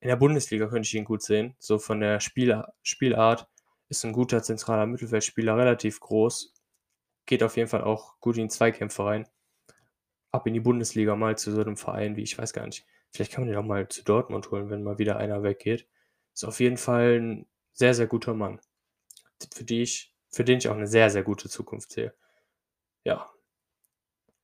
in 0.00 0.08
der 0.08 0.16
Bundesliga 0.16 0.66
könnte 0.66 0.86
ich 0.86 0.94
ihn 0.94 1.06
gut 1.06 1.22
sehen. 1.22 1.56
So 1.58 1.78
von 1.78 2.00
der 2.00 2.20
Spiel 2.20 2.62
Spielart 2.82 3.48
ist 3.88 4.04
ein 4.04 4.12
guter 4.12 4.42
zentraler 4.42 4.84
Mittelfeldspieler, 4.84 5.56
relativ 5.56 5.98
groß. 5.98 6.52
Geht 7.24 7.42
auf 7.42 7.56
jeden 7.56 7.70
Fall 7.70 7.84
auch 7.84 8.20
gut 8.20 8.36
in 8.36 8.50
Zweikämpfe 8.50 9.02
rein. 9.06 9.28
Ab 10.30 10.46
in 10.46 10.52
die 10.52 10.60
Bundesliga 10.60 11.16
mal 11.16 11.38
zu 11.38 11.52
so 11.52 11.62
einem 11.62 11.78
Verein 11.78 12.16
wie, 12.16 12.22
ich 12.22 12.36
weiß 12.36 12.52
gar 12.52 12.66
nicht, 12.66 12.84
vielleicht 13.12 13.32
kann 13.32 13.44
man 13.44 13.48
den 13.48 13.58
auch 13.58 13.66
mal 13.66 13.88
zu 13.88 14.02
Dortmund 14.02 14.50
holen, 14.50 14.70
wenn 14.70 14.82
mal 14.82 14.98
wieder 14.98 15.16
einer 15.16 15.42
weggeht. 15.42 15.86
Ist 16.34 16.44
auf 16.44 16.60
jeden 16.60 16.76
Fall 16.76 17.20
ein 17.20 17.46
sehr, 17.72 17.94
sehr 17.94 18.06
guter 18.06 18.34
Mann, 18.34 18.60
für, 19.54 19.64
die 19.64 19.82
ich, 19.82 20.14
für 20.30 20.44
den 20.44 20.58
ich 20.58 20.68
auch 20.68 20.76
eine 20.76 20.86
sehr, 20.86 21.10
sehr 21.10 21.22
gute 21.22 21.48
Zukunft 21.48 21.92
sehe. 21.92 22.14
Ja. 23.04 23.30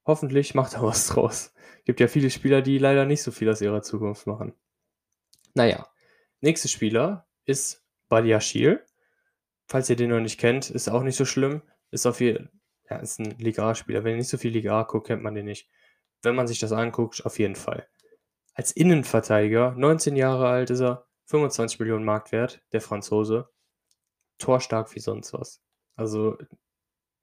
Hoffentlich 0.06 0.54
macht 0.54 0.75
er 0.75 0.82
was 0.84 1.06
draus. 1.08 1.54
Gibt 1.84 2.00
ja 2.00 2.08
viele 2.08 2.30
Spieler, 2.30 2.62
die 2.62 2.78
leider 2.78 3.04
nicht 3.06 3.22
so 3.22 3.30
viel 3.30 3.48
aus 3.48 3.60
ihrer 3.60 3.82
Zukunft 3.82 4.26
machen. 4.26 4.54
Naja, 5.54 5.88
nächster 6.40 6.68
Spieler 6.68 7.26
ist 7.44 7.84
Badiashil. 8.08 8.84
Falls 9.66 9.90
ihr 9.90 9.96
den 9.96 10.10
noch 10.10 10.20
nicht 10.20 10.38
kennt, 10.38 10.70
ist 10.70 10.88
auch 10.88 11.02
nicht 11.02 11.16
so 11.16 11.25
schlimm. 11.25 11.62
Ist 11.90 12.06
auf 12.06 12.20
jeden 12.20 12.50
ja, 12.90 12.96
ist 12.98 13.18
ein 13.18 13.37
Liga 13.38 13.70
A-Spieler. 13.70 14.04
Wenn 14.04 14.12
ihr 14.12 14.18
nicht 14.18 14.28
so 14.28 14.38
viel 14.38 14.52
Liga 14.52 14.80
A 14.80 14.82
guckt, 14.84 15.08
kennt 15.08 15.22
man 15.22 15.34
den 15.34 15.44
nicht. 15.44 15.68
Wenn 16.22 16.34
man 16.34 16.46
sich 16.46 16.58
das 16.58 16.72
anguckt, 16.72 17.25
auf 17.25 17.38
jeden 17.38 17.56
Fall. 17.56 17.87
Als 18.58 18.72
Innenverteidiger, 18.72 19.70
19 19.76 20.16
Jahre 20.16 20.48
alt 20.48 20.70
ist 20.70 20.80
er, 20.80 21.06
25 21.26 21.78
Millionen 21.78 22.04
Marktwert, 22.04 22.60
der 22.72 22.80
Franzose. 22.80 23.48
Torstark 24.38 24.92
wie 24.96 25.00
sonst 25.00 25.32
was. 25.32 25.62
Also, 25.94 26.36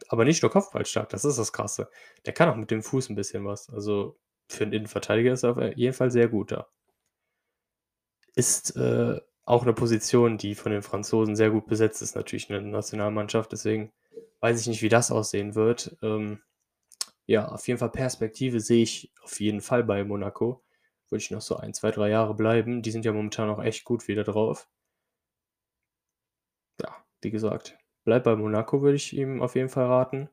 aber 0.07 0.23
nicht 0.23 0.41
nur 0.41 0.51
Kopfballstark, 0.51 1.09
das 1.09 1.25
ist 1.25 1.37
das 1.37 1.51
Krasse. 1.51 1.89
Der 2.25 2.31
kann 2.31 2.47
auch 2.47 2.55
mit 2.55 2.71
dem 2.71 2.81
Fuß 2.81 3.09
ein 3.09 3.15
bisschen 3.15 3.43
was. 3.43 3.69
Also, 3.69 4.17
für 4.49 4.63
einen 4.63 4.71
Innenverteidiger 4.71 5.33
ist 5.33 5.43
er 5.43 5.57
auf 5.57 5.77
jeden 5.77 5.93
Fall 5.93 6.09
sehr 6.09 6.29
gut 6.29 6.53
da. 6.53 6.69
Ist 8.35 8.77
äh, 8.77 9.19
auch 9.43 9.63
eine 9.63 9.73
Position, 9.73 10.37
die 10.37 10.55
von 10.55 10.71
den 10.71 10.83
Franzosen 10.83 11.35
sehr 11.35 11.51
gut 11.51 11.67
besetzt 11.67 12.01
ist, 12.01 12.15
natürlich 12.15 12.49
eine 12.49 12.61
Nationalmannschaft. 12.61 13.51
Deswegen 13.51 13.91
weiß 14.39 14.61
ich 14.61 14.67
nicht, 14.67 14.81
wie 14.81 14.89
das 14.89 15.11
aussehen 15.11 15.53
wird. 15.53 15.97
Ähm, 16.01 16.41
ja, 17.25 17.49
auf 17.49 17.67
jeden 17.67 17.79
Fall 17.79 17.91
Perspektive 17.91 18.61
sehe 18.61 18.83
ich 18.83 19.11
auf 19.21 19.41
jeden 19.41 19.61
Fall 19.61 19.83
bei 19.83 20.05
Monaco. 20.05 20.64
Würde 21.09 21.21
ich 21.21 21.31
noch 21.31 21.41
so 21.41 21.57
ein, 21.57 21.74
zwei, 21.74 21.91
drei 21.91 22.09
Jahre 22.09 22.33
bleiben. 22.35 22.81
Die 22.81 22.91
sind 22.91 23.05
ja 23.05 23.13
momentan 23.13 23.50
auch 23.50 23.62
echt 23.62 23.83
gut 23.85 24.07
wieder 24.07 24.24
drauf. 24.24 24.67
Ja, 26.81 26.95
wie 27.21 27.31
gesagt, 27.31 27.77
bleib 28.03 28.24
bei 28.24 28.35
Monaco, 28.35 28.81
würde 28.81 28.95
ich 28.95 29.13
ihm 29.13 29.41
auf 29.41 29.55
jeden 29.55 29.69
Fall 29.69 29.85
raten. 29.85 30.29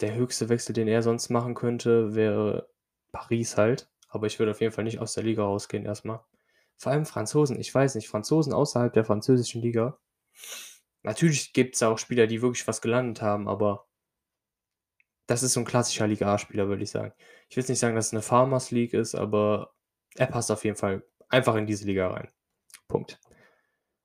Der 0.00 0.14
höchste 0.14 0.48
Wechsel, 0.48 0.72
den 0.72 0.88
er 0.88 1.02
sonst 1.02 1.28
machen 1.28 1.54
könnte, 1.54 2.14
wäre 2.14 2.68
Paris 3.12 3.56
halt. 3.56 3.90
Aber 4.08 4.26
ich 4.26 4.38
würde 4.38 4.52
auf 4.52 4.60
jeden 4.60 4.72
Fall 4.72 4.84
nicht 4.84 5.00
aus 5.00 5.14
der 5.14 5.24
Liga 5.24 5.42
rausgehen 5.44 5.84
erstmal. 5.84 6.20
Vor 6.76 6.92
allem 6.92 7.06
Franzosen, 7.06 7.58
ich 7.58 7.74
weiß 7.74 7.96
nicht, 7.96 8.08
Franzosen 8.08 8.52
außerhalb 8.52 8.92
der 8.92 9.04
französischen 9.04 9.60
Liga. 9.60 9.98
Natürlich 11.02 11.52
gibt 11.52 11.74
es 11.74 11.82
auch 11.82 11.98
Spieler, 11.98 12.26
die 12.26 12.42
wirklich 12.42 12.66
was 12.68 12.80
gelandet 12.80 13.22
haben, 13.22 13.48
aber 13.48 13.87
das 15.28 15.42
ist 15.42 15.52
so 15.52 15.60
ein 15.60 15.66
klassischer 15.66 16.06
Liga 16.06 16.34
A-Spieler, 16.34 16.68
würde 16.68 16.82
ich 16.82 16.90
sagen. 16.90 17.12
Ich 17.48 17.56
will 17.56 17.60
jetzt 17.62 17.68
nicht 17.68 17.78
sagen, 17.78 17.94
dass 17.94 18.06
es 18.06 18.12
eine 18.12 18.22
Farmers 18.22 18.70
League 18.70 18.94
ist, 18.94 19.14
aber 19.14 19.74
er 20.16 20.26
passt 20.26 20.50
auf 20.50 20.64
jeden 20.64 20.76
Fall 20.76 21.04
einfach 21.28 21.54
in 21.54 21.66
diese 21.66 21.84
Liga 21.84 22.08
rein. 22.08 22.28
Punkt. 22.88 23.20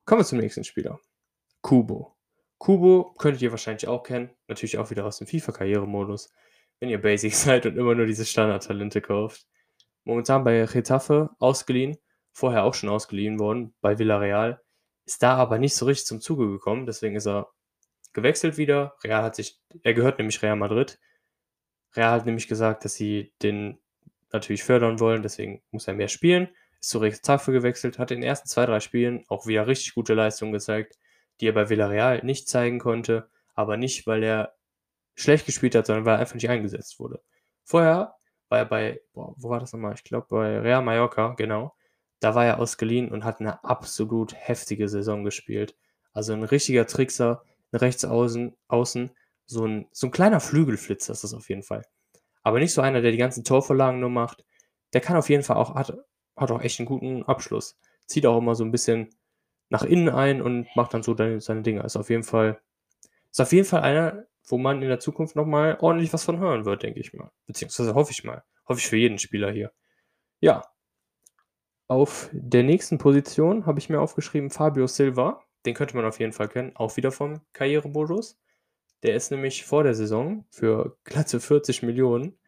Kommen 0.04 0.20
wir 0.20 0.26
zum 0.26 0.38
nächsten 0.38 0.64
Spieler. 0.64 1.00
Kubo. 1.62 2.14
Kubo 2.58 3.14
könntet 3.18 3.40
ihr 3.40 3.50
wahrscheinlich 3.50 3.88
auch 3.88 4.02
kennen. 4.02 4.30
Natürlich 4.48 4.76
auch 4.76 4.90
wieder 4.90 5.06
aus 5.06 5.16
dem 5.16 5.26
FIFA-Karrieremodus. 5.26 6.30
Wenn 6.78 6.90
ihr 6.90 7.00
Basic 7.00 7.34
seid 7.34 7.64
und 7.64 7.78
immer 7.78 7.94
nur 7.94 8.04
diese 8.04 8.26
Standard-Talente 8.26 9.00
kauft. 9.00 9.46
Momentan 10.04 10.44
bei 10.44 10.66
Getafe 10.66 11.30
ausgeliehen. 11.38 11.96
Vorher 12.32 12.64
auch 12.64 12.74
schon 12.74 12.90
ausgeliehen 12.90 13.38
worden 13.38 13.74
bei 13.80 13.98
Villarreal. 13.98 14.60
Ist 15.06 15.22
da 15.22 15.36
aber 15.36 15.58
nicht 15.58 15.74
so 15.74 15.86
richtig 15.86 16.06
zum 16.06 16.20
Zuge 16.20 16.50
gekommen. 16.50 16.84
Deswegen 16.84 17.16
ist 17.16 17.26
er 17.26 17.50
gewechselt 18.12 18.58
wieder. 18.58 18.94
Real 19.02 19.22
hat 19.22 19.36
sich, 19.36 19.58
er 19.82 19.94
gehört 19.94 20.18
nämlich 20.18 20.42
Real 20.42 20.56
Madrid. 20.56 20.98
Real 21.96 22.12
hat 22.12 22.26
nämlich 22.26 22.48
gesagt, 22.48 22.84
dass 22.84 22.94
sie 22.94 23.32
den 23.42 23.78
natürlich 24.32 24.64
fördern 24.64 25.00
wollen, 25.00 25.22
deswegen 25.22 25.62
muss 25.70 25.86
er 25.88 25.94
mehr 25.94 26.08
spielen. 26.08 26.48
Ist 26.80 26.90
zu 26.90 26.98
Retafe 26.98 27.52
gewechselt, 27.52 27.98
hat 27.98 28.10
in 28.10 28.20
den 28.20 28.28
ersten 28.28 28.48
zwei, 28.48 28.66
drei 28.66 28.80
Spielen 28.80 29.24
auch 29.28 29.46
wieder 29.46 29.66
richtig 29.66 29.94
gute 29.94 30.14
Leistungen 30.14 30.52
gezeigt, 30.52 30.98
die 31.40 31.46
er 31.48 31.52
bei 31.52 31.68
Villarreal 31.68 32.24
nicht 32.24 32.48
zeigen 32.48 32.78
konnte, 32.78 33.28
aber 33.54 33.76
nicht, 33.76 34.06
weil 34.06 34.22
er 34.22 34.54
schlecht 35.14 35.46
gespielt 35.46 35.74
hat, 35.74 35.86
sondern 35.86 36.04
weil 36.04 36.16
er 36.16 36.20
einfach 36.20 36.34
nicht 36.34 36.50
eingesetzt 36.50 36.98
wurde. 36.98 37.22
Vorher 37.62 38.14
war 38.48 38.58
er 38.58 38.64
bei, 38.64 39.00
boah, 39.12 39.34
wo 39.36 39.48
war 39.48 39.60
das 39.60 39.72
nochmal? 39.72 39.94
Ich 39.94 40.04
glaube 40.04 40.26
bei 40.28 40.58
Real 40.58 40.82
Mallorca, 40.82 41.34
genau. 41.36 41.74
Da 42.20 42.34
war 42.34 42.44
er 42.44 42.58
ausgeliehen 42.58 43.10
und 43.10 43.24
hat 43.24 43.40
eine 43.40 43.62
absolut 43.64 44.34
heftige 44.34 44.88
Saison 44.88 45.24
gespielt. 45.24 45.76
Also 46.12 46.32
ein 46.32 46.42
richtiger 46.42 46.86
Trickser, 46.86 47.42
rechts 47.72 48.04
außen, 48.04 48.56
außen 48.68 49.10
so 49.46 49.66
ein, 49.66 49.86
so 49.92 50.06
ein 50.06 50.10
kleiner 50.10 50.40
Flügelflitzer 50.40 51.12
ist 51.12 51.24
das 51.24 51.34
auf 51.34 51.48
jeden 51.48 51.62
Fall. 51.62 51.82
Aber 52.42 52.58
nicht 52.58 52.72
so 52.72 52.82
einer, 52.82 53.00
der 53.00 53.10
die 53.10 53.18
ganzen 53.18 53.44
Torvorlagen 53.44 54.00
nur 54.00 54.10
macht. 54.10 54.44
Der 54.92 55.00
kann 55.00 55.16
auf 55.16 55.28
jeden 55.28 55.42
Fall 55.42 55.56
auch, 55.56 55.74
hat, 55.74 55.96
hat 56.36 56.50
auch 56.50 56.60
echt 56.60 56.78
einen 56.78 56.86
guten 56.86 57.22
Abschluss. 57.24 57.78
Zieht 58.06 58.26
auch 58.26 58.38
immer 58.38 58.54
so 58.54 58.64
ein 58.64 58.70
bisschen 58.70 59.10
nach 59.70 59.82
innen 59.82 60.08
ein 60.08 60.42
und 60.42 60.68
macht 60.76 60.94
dann 60.94 61.02
so 61.02 61.16
seine, 61.16 61.40
seine 61.40 61.62
Dinge. 61.62 61.82
Ist 61.82 61.96
auf 61.96 62.10
jeden 62.10 62.22
Fall, 62.22 62.60
ist 63.30 63.40
auf 63.40 63.52
jeden 63.52 63.66
Fall 63.66 63.82
einer, 63.82 64.26
wo 64.46 64.58
man 64.58 64.82
in 64.82 64.88
der 64.88 65.00
Zukunft 65.00 65.36
nochmal 65.36 65.78
ordentlich 65.80 66.12
was 66.12 66.24
von 66.24 66.38
hören 66.38 66.64
wird, 66.64 66.82
denke 66.82 67.00
ich 67.00 67.14
mal. 67.14 67.30
Beziehungsweise 67.46 67.94
hoffe 67.94 68.12
ich 68.12 68.24
mal. 68.24 68.44
Hoffe 68.68 68.80
ich 68.80 68.86
für 68.86 68.96
jeden 68.96 69.18
Spieler 69.18 69.50
hier. 69.50 69.72
Ja. 70.40 70.64
Auf 71.88 72.30
der 72.32 72.62
nächsten 72.62 72.98
Position 72.98 73.66
habe 73.66 73.78
ich 73.78 73.88
mir 73.88 74.00
aufgeschrieben 74.00 74.50
Fabio 74.50 74.86
Silva. 74.86 75.42
Den 75.66 75.74
könnte 75.74 75.96
man 75.96 76.04
auf 76.04 76.20
jeden 76.20 76.32
Fall 76.32 76.48
kennen. 76.48 76.76
Auch 76.76 76.96
wieder 76.96 77.10
vom 77.10 77.40
Karrieremodus. 77.52 78.38
Der 79.04 79.14
ist 79.14 79.30
nämlich 79.30 79.64
vor 79.64 79.84
der 79.84 79.94
Saison 79.94 80.46
für 80.50 80.96
glatte 81.04 81.38
40 81.38 81.82
Millionen. 81.82 82.38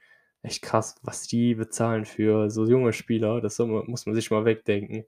Echt 0.40 0.62
krass, 0.62 0.96
was 1.02 1.26
die 1.26 1.54
bezahlen 1.54 2.06
für 2.06 2.48
so 2.48 2.64
junge 2.64 2.94
Spieler. 2.94 3.42
Das 3.42 3.58
muss 3.58 4.06
man 4.06 4.14
sich 4.14 4.30
mal 4.30 4.46
wegdenken. 4.46 5.04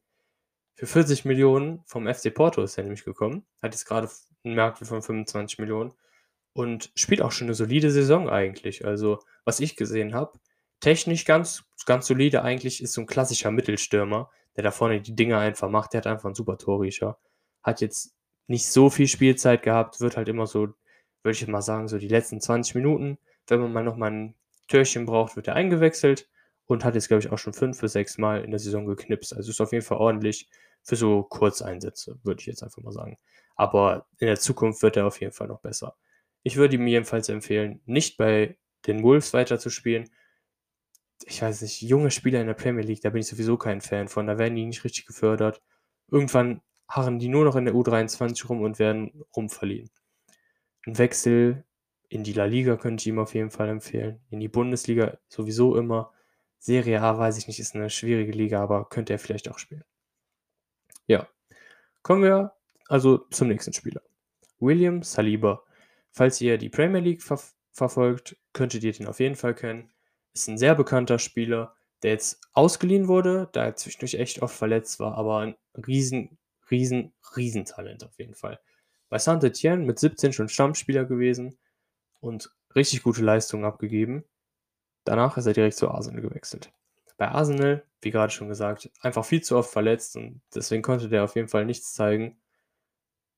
Für 0.74 0.86
40 0.86 1.24
Millionen 1.24 1.80
vom 1.86 2.06
FC 2.06 2.34
Porto 2.34 2.62
ist 2.62 2.76
er 2.76 2.84
nämlich 2.84 3.02
gekommen. 3.02 3.46
Hat 3.62 3.72
jetzt 3.72 3.86
gerade 3.86 4.10
einen 4.44 4.56
Markt 4.56 4.78
von 4.78 5.00
25 5.02 5.58
Millionen. 5.58 5.94
Und 6.52 6.92
spielt 6.94 7.22
auch 7.22 7.32
schon 7.32 7.46
eine 7.46 7.54
solide 7.54 7.90
Saison 7.90 8.28
eigentlich. 8.28 8.84
Also, 8.84 9.20
was 9.44 9.60
ich 9.60 9.74
gesehen 9.74 10.12
habe, 10.12 10.38
technisch 10.80 11.24
ganz, 11.24 11.64
ganz 11.86 12.06
solide 12.08 12.42
eigentlich, 12.42 12.82
ist 12.82 12.92
so 12.92 13.00
ein 13.00 13.06
klassischer 13.06 13.50
Mittelstürmer, 13.50 14.30
der 14.56 14.64
da 14.64 14.70
vorne 14.70 15.00
die 15.00 15.16
Dinge 15.16 15.38
einfach 15.38 15.70
macht. 15.70 15.94
Der 15.94 15.98
hat 15.98 16.06
einfach 16.08 16.26
einen 16.26 16.34
super 16.34 16.58
Torriecher. 16.58 17.18
Hat 17.62 17.80
jetzt 17.80 18.14
nicht 18.48 18.66
so 18.66 18.90
viel 18.90 19.08
Spielzeit 19.08 19.62
gehabt, 19.62 20.00
wird 20.00 20.18
halt 20.18 20.28
immer 20.28 20.46
so 20.46 20.74
würde 21.28 21.36
ich 21.36 21.46
mal 21.46 21.60
sagen, 21.60 21.88
so 21.88 21.98
die 21.98 22.08
letzten 22.08 22.40
20 22.40 22.74
Minuten. 22.74 23.18
Wenn 23.46 23.60
man 23.60 23.72
mal 23.72 23.84
nochmal 23.84 24.10
ein 24.10 24.34
Türchen 24.66 25.04
braucht, 25.04 25.36
wird 25.36 25.48
er 25.48 25.56
eingewechselt 25.56 26.28
und 26.64 26.84
hat 26.84 26.94
jetzt, 26.94 27.08
glaube 27.08 27.22
ich, 27.22 27.30
auch 27.30 27.38
schon 27.38 27.52
fünf 27.52 27.80
bis 27.80 27.92
sechs 27.92 28.16
Mal 28.16 28.42
in 28.44 28.50
der 28.50 28.60
Saison 28.60 28.86
geknipst. 28.86 29.36
Also 29.36 29.50
ist 29.50 29.60
auf 29.60 29.72
jeden 29.72 29.84
Fall 29.84 29.98
ordentlich 29.98 30.48
für 30.82 30.96
so 30.96 31.22
Kurzeinsätze, 31.22 32.18
würde 32.22 32.40
ich 32.40 32.46
jetzt 32.46 32.62
einfach 32.62 32.82
mal 32.82 32.92
sagen. 32.92 33.18
Aber 33.56 34.06
in 34.18 34.26
der 34.26 34.38
Zukunft 34.38 34.82
wird 34.82 34.96
er 34.96 35.06
auf 35.06 35.20
jeden 35.20 35.32
Fall 35.32 35.48
noch 35.48 35.60
besser. 35.60 35.96
Ich 36.42 36.56
würde 36.56 36.76
ihm 36.76 36.86
jedenfalls 36.86 37.28
empfehlen, 37.28 37.82
nicht 37.84 38.16
bei 38.16 38.56
den 38.86 39.02
Wolves 39.02 39.34
weiterzuspielen. 39.34 40.08
Ich 41.26 41.42
weiß 41.42 41.60
nicht, 41.60 41.82
junge 41.82 42.10
Spieler 42.10 42.40
in 42.40 42.46
der 42.46 42.54
Premier 42.54 42.84
League, 42.84 43.02
da 43.02 43.10
bin 43.10 43.20
ich 43.20 43.26
sowieso 43.26 43.58
kein 43.58 43.82
Fan 43.82 44.08
von. 44.08 44.26
Da 44.26 44.38
werden 44.38 44.54
die 44.54 44.64
nicht 44.64 44.84
richtig 44.84 45.04
gefördert. 45.04 45.60
Irgendwann 46.10 46.62
harren 46.88 47.18
die 47.18 47.28
nur 47.28 47.44
noch 47.44 47.56
in 47.56 47.66
der 47.66 47.74
U23 47.74 48.46
rum 48.46 48.62
und 48.62 48.78
werden 48.78 49.24
rumverliehen. 49.36 49.90
Ein 50.88 50.96
Wechsel 50.96 51.64
in 52.08 52.24
die 52.24 52.32
La 52.32 52.46
Liga 52.46 52.78
könnte 52.78 53.02
ich 53.02 53.08
ihm 53.08 53.18
auf 53.18 53.34
jeden 53.34 53.50
Fall 53.50 53.68
empfehlen. 53.68 54.22
In 54.30 54.40
die 54.40 54.48
Bundesliga 54.48 55.18
sowieso 55.28 55.76
immer. 55.76 56.14
Serie 56.58 57.02
A 57.02 57.18
weiß 57.18 57.36
ich 57.36 57.46
nicht, 57.46 57.60
ist 57.60 57.74
eine 57.74 57.90
schwierige 57.90 58.32
Liga, 58.32 58.62
aber 58.62 58.88
könnte 58.88 59.12
er 59.12 59.18
vielleicht 59.18 59.50
auch 59.50 59.58
spielen. 59.58 59.84
Ja. 61.06 61.28
Kommen 62.00 62.22
wir 62.22 62.54
also 62.86 63.18
zum 63.18 63.48
nächsten 63.48 63.74
Spieler. 63.74 64.00
William 64.60 65.02
Saliba. 65.02 65.62
Falls 66.10 66.40
ihr 66.40 66.56
die 66.56 66.70
Premier 66.70 67.02
League 67.02 67.22
ver 67.22 67.38
verfolgt, 67.70 68.38
könntet 68.54 68.82
ihr 68.82 68.92
den 68.92 69.08
auf 69.08 69.20
jeden 69.20 69.36
Fall 69.36 69.54
kennen. 69.54 69.92
Ist 70.32 70.48
ein 70.48 70.56
sehr 70.56 70.74
bekannter 70.74 71.18
Spieler, 71.18 71.76
der 72.02 72.12
jetzt 72.12 72.40
ausgeliehen 72.54 73.08
wurde, 73.08 73.50
da 73.52 73.66
er 73.66 73.76
zwischendurch 73.76 74.14
echt 74.14 74.40
oft 74.40 74.56
verletzt 74.56 75.00
war, 75.00 75.18
aber 75.18 75.40
ein 75.40 75.56
riesen, 75.86 76.38
riesen, 76.70 77.12
riesen 77.36 77.66
Talent 77.66 78.04
auf 78.04 78.18
jeden 78.18 78.34
Fall 78.34 78.58
bei 79.08 79.18
Saint-Etienne 79.18 79.84
mit 79.84 79.98
17 79.98 80.32
schon 80.32 80.48
Stammspieler 80.48 81.04
gewesen 81.04 81.58
und 82.20 82.50
richtig 82.74 83.02
gute 83.02 83.22
Leistungen 83.22 83.64
abgegeben. 83.64 84.24
Danach 85.04 85.36
ist 85.36 85.46
er 85.46 85.52
direkt 85.52 85.76
zu 85.76 85.90
Arsenal 85.90 86.20
gewechselt. 86.20 86.72
Bei 87.16 87.28
Arsenal, 87.28 87.84
wie 88.02 88.10
gerade 88.10 88.32
schon 88.32 88.48
gesagt, 88.48 88.90
einfach 89.00 89.24
viel 89.24 89.42
zu 89.42 89.56
oft 89.56 89.70
verletzt 89.70 90.16
und 90.16 90.40
deswegen 90.54 90.82
konnte 90.82 91.08
der 91.08 91.24
auf 91.24 91.34
jeden 91.34 91.48
Fall 91.48 91.64
nichts 91.64 91.94
zeigen. 91.94 92.38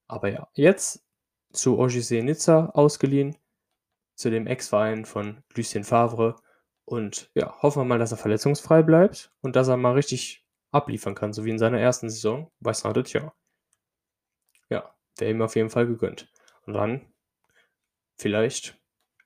Aber 0.07 0.29
ja, 0.29 0.49
jetzt 0.55 1.05
zu 1.53 1.79
OGC 1.79 2.23
Nizza 2.23 2.67
ausgeliehen, 2.75 3.37
zu 4.15 4.31
dem 4.31 4.47
Ex-Verein 4.47 5.05
von 5.05 5.43
Lucien 5.55 5.85
Favre. 5.85 6.37
Und 6.85 7.31
ja, 7.35 7.57
hoffen 7.63 7.81
wir 7.81 7.85
mal, 7.87 7.99
dass 7.99 8.13
er 8.13 8.19
verletzungsfrei 8.19 8.83
bleibt 8.83 9.33
und 9.41 9.57
dass 9.57 9.69
er 9.69 9.77
mal 9.77 9.93
richtig 9.93 10.45
abliefern 10.73 11.15
kann, 11.15 11.33
so 11.33 11.45
wie 11.45 11.51
in 11.51 11.59
seiner 11.59 11.81
ersten 11.81 12.11
Saison 12.11 12.51
bei 12.61 12.73
Saint-Etienne. 12.73 13.33
Ja, 14.69 14.95
wäre 15.21 15.31
ihm 15.31 15.43
auf 15.43 15.57
jeden 15.57 15.71
Fall 15.71 15.87
gegönnt. 15.87 16.33
Und 16.67 16.75
dann, 16.75 17.07
vielleicht 18.17 18.79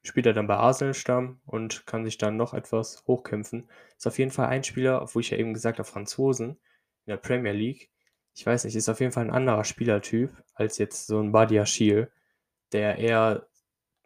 spielt 0.02 0.26
er 0.26 0.34
dann 0.34 0.46
bei 0.46 0.56
Arsenal 0.56 0.94
Stamm 0.94 1.40
und 1.46 1.86
kann 1.86 2.04
sich 2.04 2.18
dann 2.18 2.36
noch 2.36 2.52
etwas 2.52 3.04
hochkämpfen. 3.06 3.68
Ist 3.96 4.06
auf 4.06 4.18
jeden 4.18 4.30
Fall 4.30 4.48
ein 4.48 4.64
Spieler, 4.64 5.08
wo 5.12 5.20
ich 5.20 5.30
ja 5.30 5.38
eben 5.38 5.54
gesagt 5.54 5.78
habe, 5.78 5.88
Franzosen 5.88 6.50
in 7.06 7.10
der 7.10 7.16
Premier 7.16 7.52
League. 7.52 7.90
Ich 8.34 8.44
weiß 8.44 8.64
nicht, 8.64 8.76
ist 8.76 8.88
auf 8.88 9.00
jeden 9.00 9.12
Fall 9.12 9.24
ein 9.24 9.30
anderer 9.30 9.64
Spielertyp 9.64 10.30
als 10.54 10.78
jetzt 10.78 11.06
so 11.06 11.20
ein 11.20 11.32
Badia 11.32 11.64
Schiel, 11.64 12.12
der 12.72 12.98
eher 12.98 13.46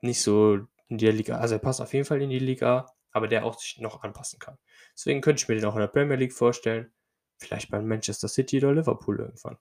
nicht 0.00 0.22
so 0.22 0.60
in 0.88 0.98
der 0.98 1.12
Liga, 1.12 1.38
also 1.38 1.54
er 1.54 1.60
passt 1.60 1.80
auf 1.80 1.92
jeden 1.92 2.04
Fall 2.04 2.22
in 2.22 2.30
die 2.30 2.38
Liga, 2.38 2.92
aber 3.12 3.28
der 3.28 3.44
auch 3.44 3.58
sich 3.58 3.78
noch 3.78 4.02
anpassen 4.02 4.38
kann. 4.38 4.58
Deswegen 4.94 5.20
könnte 5.20 5.42
ich 5.42 5.48
mir 5.48 5.56
den 5.56 5.64
auch 5.64 5.74
in 5.74 5.80
der 5.80 5.88
Premier 5.88 6.16
League 6.16 6.32
vorstellen. 6.32 6.92
Vielleicht 7.38 7.70
bei 7.70 7.80
Manchester 7.80 8.28
City 8.28 8.58
oder 8.58 8.74
Liverpool 8.74 9.18
irgendwann. 9.18 9.58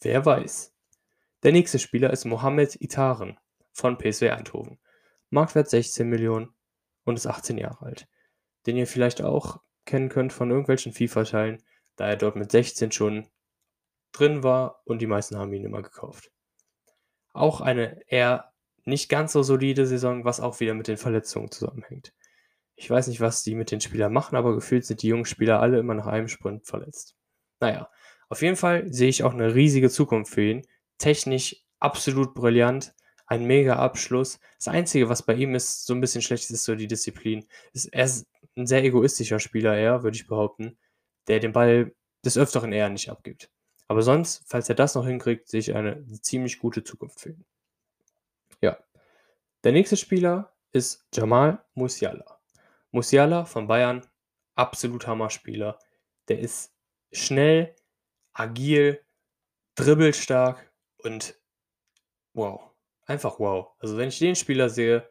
Wer 0.00 0.24
weiß. 0.24 0.74
Der 1.42 1.52
nächste 1.52 1.78
Spieler 1.78 2.10
ist 2.10 2.26
Mohamed 2.26 2.76
Itaren 2.82 3.38
von 3.72 3.96
PSW 3.96 4.30
Eindhoven. 4.30 4.78
Marktwert 5.30 5.70
16 5.70 6.06
Millionen 6.06 6.52
und 7.04 7.16
ist 7.16 7.26
18 7.26 7.56
Jahre 7.56 7.86
alt. 7.86 8.08
Den 8.66 8.76
ihr 8.76 8.86
vielleicht 8.86 9.22
auch 9.22 9.60
kennen 9.86 10.10
könnt 10.10 10.34
von 10.34 10.50
irgendwelchen 10.50 10.92
FIFA-Teilen, 10.92 11.62
da 11.96 12.08
er 12.08 12.16
dort 12.16 12.36
mit 12.36 12.52
16 12.52 12.92
schon 12.92 13.26
drin 14.12 14.42
war 14.42 14.82
und 14.84 15.00
die 15.00 15.06
meisten 15.06 15.38
haben 15.38 15.52
ihn 15.54 15.64
immer 15.64 15.80
gekauft. 15.80 16.30
Auch 17.32 17.62
eine 17.62 18.02
eher 18.06 18.52
nicht 18.84 19.08
ganz 19.08 19.32
so 19.32 19.42
solide 19.42 19.86
Saison, 19.86 20.24
was 20.24 20.40
auch 20.40 20.60
wieder 20.60 20.74
mit 20.74 20.88
den 20.88 20.98
Verletzungen 20.98 21.50
zusammenhängt. 21.50 22.12
Ich 22.74 22.90
weiß 22.90 23.06
nicht, 23.06 23.20
was 23.20 23.42
die 23.42 23.54
mit 23.54 23.70
den 23.70 23.80
Spielern 23.80 24.12
machen, 24.12 24.36
aber 24.36 24.54
gefühlt 24.54 24.84
sind 24.84 25.02
die 25.02 25.08
jungen 25.08 25.24
Spieler 25.24 25.60
alle 25.60 25.78
immer 25.78 25.94
nach 25.94 26.06
einem 26.06 26.28
Sprint 26.28 26.66
verletzt. 26.66 27.16
Naja, 27.60 27.88
auf 28.28 28.42
jeden 28.42 28.56
Fall 28.56 28.92
sehe 28.92 29.08
ich 29.08 29.22
auch 29.22 29.32
eine 29.32 29.54
riesige 29.54 29.90
Zukunft 29.90 30.34
für 30.34 30.42
ihn. 30.42 30.66
Technisch 31.00 31.56
absolut 31.80 32.34
brillant, 32.34 32.94
ein 33.26 33.46
mega 33.46 33.76
Abschluss. 33.76 34.38
Das 34.58 34.68
Einzige, 34.68 35.08
was 35.08 35.24
bei 35.24 35.34
ihm 35.34 35.54
ist, 35.54 35.86
so 35.86 35.94
ein 35.94 36.00
bisschen 36.00 36.22
schlecht 36.22 36.50
ist, 36.50 36.64
so 36.64 36.74
die 36.74 36.86
Disziplin. 36.86 37.46
Er 37.90 38.04
ist 38.04 38.26
ein 38.56 38.66
sehr 38.66 38.84
egoistischer 38.84 39.40
Spieler, 39.40 39.76
eher, 39.76 40.02
würde 40.02 40.16
ich 40.16 40.26
behaupten, 40.26 40.78
der 41.26 41.40
den 41.40 41.52
Ball 41.52 41.92
des 42.24 42.36
Öfteren 42.36 42.72
eher 42.72 42.90
nicht 42.90 43.08
abgibt. 43.08 43.50
Aber 43.88 44.02
sonst, 44.02 44.44
falls 44.46 44.68
er 44.68 44.74
das 44.74 44.94
noch 44.94 45.06
hinkriegt, 45.06 45.48
sehe 45.48 45.60
ich 45.60 45.74
eine 45.74 46.06
ziemlich 46.20 46.58
gute 46.58 46.84
Zukunft 46.84 47.20
für 47.20 47.30
ihn. 47.30 47.44
Ja. 48.60 48.78
Der 49.64 49.72
nächste 49.72 49.96
Spieler 49.96 50.54
ist 50.72 51.06
Jamal 51.12 51.64
Musiala. 51.74 52.40
Musiala 52.92 53.44
von 53.44 53.66
Bayern, 53.66 54.06
absolut 54.54 55.06
Hammerspieler. 55.06 55.78
Der 56.28 56.40
ist 56.40 56.72
schnell, 57.10 57.74
agil, 58.32 59.00
dribbelstark 59.74 60.69
und 61.04 61.34
wow. 62.34 62.60
Einfach 63.06 63.38
wow. 63.40 63.72
Also 63.78 63.96
wenn 63.96 64.08
ich 64.08 64.18
den 64.18 64.36
Spieler 64.36 64.68
sehe, 64.68 65.08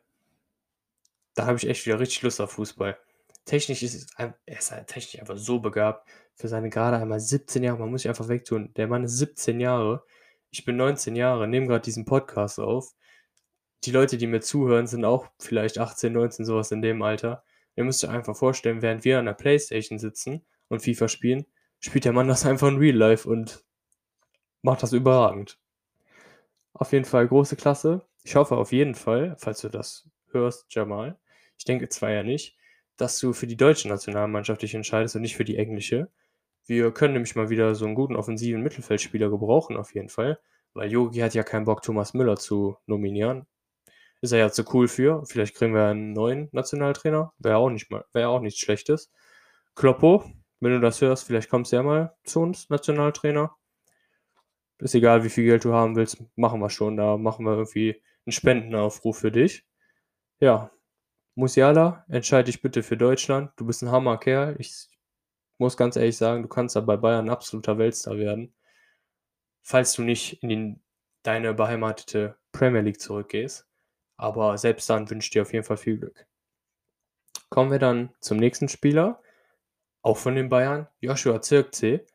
da 1.35 1.45
habe 1.45 1.57
ich 1.57 1.67
echt 1.67 1.85
wieder 1.85 1.99
richtig 1.99 2.21
Lust 2.21 2.41
auf 2.41 2.51
Fußball. 2.51 2.97
Technisch 3.45 3.83
ist 3.83 4.13
er 4.17 4.35
ist 4.45 4.71
halt 4.71 4.87
technisch 4.87 5.19
einfach 5.19 5.37
so 5.37 5.59
begabt. 5.59 6.07
Für 6.35 6.47
seine 6.47 6.69
gerade 6.69 6.97
einmal 6.97 7.19
17 7.19 7.63
Jahre, 7.63 7.79
man 7.79 7.91
muss 7.91 8.03
sich 8.03 8.09
einfach 8.09 8.29
wegtun. 8.29 8.73
Der 8.75 8.87
Mann 8.87 9.03
ist 9.03 9.17
17 9.17 9.59
Jahre. 9.59 10.03
Ich 10.51 10.65
bin 10.65 10.77
19 10.77 11.15
Jahre, 11.15 11.47
nehme 11.47 11.67
gerade 11.67 11.81
diesen 11.81 12.05
Podcast 12.05 12.59
auf. 12.59 12.93
Die 13.85 13.91
Leute, 13.91 14.17
die 14.17 14.27
mir 14.27 14.41
zuhören, 14.41 14.87
sind 14.87 15.05
auch 15.05 15.27
vielleicht 15.39 15.77
18, 15.77 16.11
19, 16.13 16.45
sowas 16.45 16.71
in 16.71 16.81
dem 16.81 17.01
Alter. 17.01 17.43
Ihr 17.75 17.83
müsst 17.83 18.03
euch 18.03 18.09
einfach 18.11 18.35
vorstellen, 18.35 18.81
während 18.81 19.05
wir 19.05 19.19
an 19.19 19.25
der 19.25 19.33
Playstation 19.33 19.99
sitzen 19.99 20.45
und 20.67 20.81
FIFA 20.81 21.07
spielen, 21.07 21.45
spielt 21.79 22.05
der 22.05 22.13
Mann 22.13 22.27
das 22.27 22.45
einfach 22.45 22.67
in 22.67 22.77
Real 22.77 22.95
Life 22.95 23.29
und 23.29 23.63
macht 24.61 24.83
das 24.83 24.93
überragend. 24.93 25.57
Auf 26.73 26.91
jeden 26.91 27.05
Fall 27.05 27.27
große 27.27 27.55
Klasse. 27.55 28.05
Ich 28.23 28.35
hoffe 28.35 28.57
auf 28.57 28.71
jeden 28.71 28.95
Fall, 28.95 29.35
falls 29.39 29.61
du 29.61 29.69
das 29.69 30.09
hörst, 30.31 30.65
Jamal, 30.69 31.17
ich 31.57 31.65
denke 31.65 31.89
zwar 31.89 32.11
ja 32.11 32.23
nicht, 32.23 32.57
dass 32.97 33.19
du 33.19 33.33
für 33.33 33.47
die 33.47 33.57
deutsche 33.57 33.87
Nationalmannschaft 33.87 34.61
dich 34.61 34.75
entscheidest 34.75 35.15
und 35.15 35.21
nicht 35.21 35.35
für 35.35 35.45
die 35.45 35.57
englische. 35.57 36.09
Wir 36.65 36.91
können 36.91 37.13
nämlich 37.13 37.35
mal 37.35 37.49
wieder 37.49 37.75
so 37.75 37.85
einen 37.85 37.95
guten 37.95 38.15
offensiven 38.15 38.61
Mittelfeldspieler 38.61 39.29
gebrauchen, 39.29 39.77
auf 39.77 39.93
jeden 39.95 40.09
Fall, 40.09 40.39
weil 40.73 40.91
Yogi 40.91 41.19
hat 41.19 41.33
ja 41.33 41.43
keinen 41.43 41.65
Bock, 41.65 41.81
Thomas 41.81 42.13
Müller 42.13 42.37
zu 42.37 42.77
nominieren 42.85 43.47
ist 44.21 44.31
er 44.31 44.39
ja 44.39 44.51
zu 44.51 44.63
cool 44.73 44.87
für. 44.87 45.23
Vielleicht 45.25 45.55
kriegen 45.55 45.73
wir 45.73 45.85
einen 45.85 46.13
neuen 46.13 46.49
Nationaltrainer. 46.51 47.33
Wäre 47.37 47.57
auch 47.57 47.69
nicht 47.69 47.89
mal, 47.89 48.05
wäre 48.13 48.29
auch 48.29 48.41
nichts 48.41 48.59
Schlechtes. 48.59 49.11
Kloppo, 49.75 50.23
wenn 50.59 50.71
du 50.71 50.79
das 50.79 51.01
hörst, 51.01 51.25
vielleicht 51.25 51.49
kommst 51.49 51.71
du 51.71 51.77
ja 51.77 51.83
mal 51.83 52.15
zu 52.23 52.41
uns, 52.41 52.69
Nationaltrainer. 52.69 53.55
Ist 54.79 54.95
egal, 54.95 55.23
wie 55.23 55.29
viel 55.29 55.45
Geld 55.45 55.65
du 55.65 55.73
haben 55.73 55.95
willst, 55.95 56.23
machen 56.35 56.61
wir 56.61 56.69
schon. 56.69 56.97
Da 56.97 57.17
machen 57.17 57.45
wir 57.45 57.53
irgendwie 57.53 58.01
einen 58.25 58.31
Spendenaufruf 58.31 59.19
für 59.19 59.31
dich. 59.31 59.65
Ja, 60.39 60.71
Musiala, 61.35 62.05
entscheide 62.07 62.45
dich 62.45 62.61
bitte 62.61 62.81
für 62.83 62.97
Deutschland. 62.97 63.51
Du 63.57 63.65
bist 63.65 63.81
ein 63.81 63.91
Hammerkerl. 63.91 64.55
Ich 64.59 64.87
muss 65.57 65.77
ganz 65.77 65.95
ehrlich 65.95 66.17
sagen, 66.17 66.43
du 66.43 66.49
kannst 66.49 66.75
da 66.75 66.81
bei 66.81 66.97
Bayern 66.97 67.25
ein 67.25 67.29
absoluter 67.29 67.77
Weltstar 67.77 68.17
werden. 68.17 68.53
Falls 69.61 69.93
du 69.93 70.03
nicht 70.03 70.41
in 70.41 70.49
die, 70.49 70.75
deine 71.23 71.53
beheimatete 71.53 72.37
Premier 72.51 72.81
League 72.81 73.01
zurückgehst. 73.01 73.67
Aber 74.17 74.57
selbst 74.57 74.89
dann 74.89 75.09
wünsche 75.09 75.27
ich 75.27 75.31
dir 75.31 75.41
auf 75.43 75.53
jeden 75.53 75.65
Fall 75.65 75.77
viel 75.77 75.97
Glück. 75.97 76.27
Kommen 77.49 77.71
wir 77.71 77.79
dann 77.79 78.13
zum 78.19 78.37
nächsten 78.37 78.67
Spieler, 78.67 79.21
auch 80.01 80.17
von 80.17 80.35
den 80.35 80.49
Bayern, 80.49 80.87
Joshua 80.99 81.41
Zirkzee, 81.41 82.05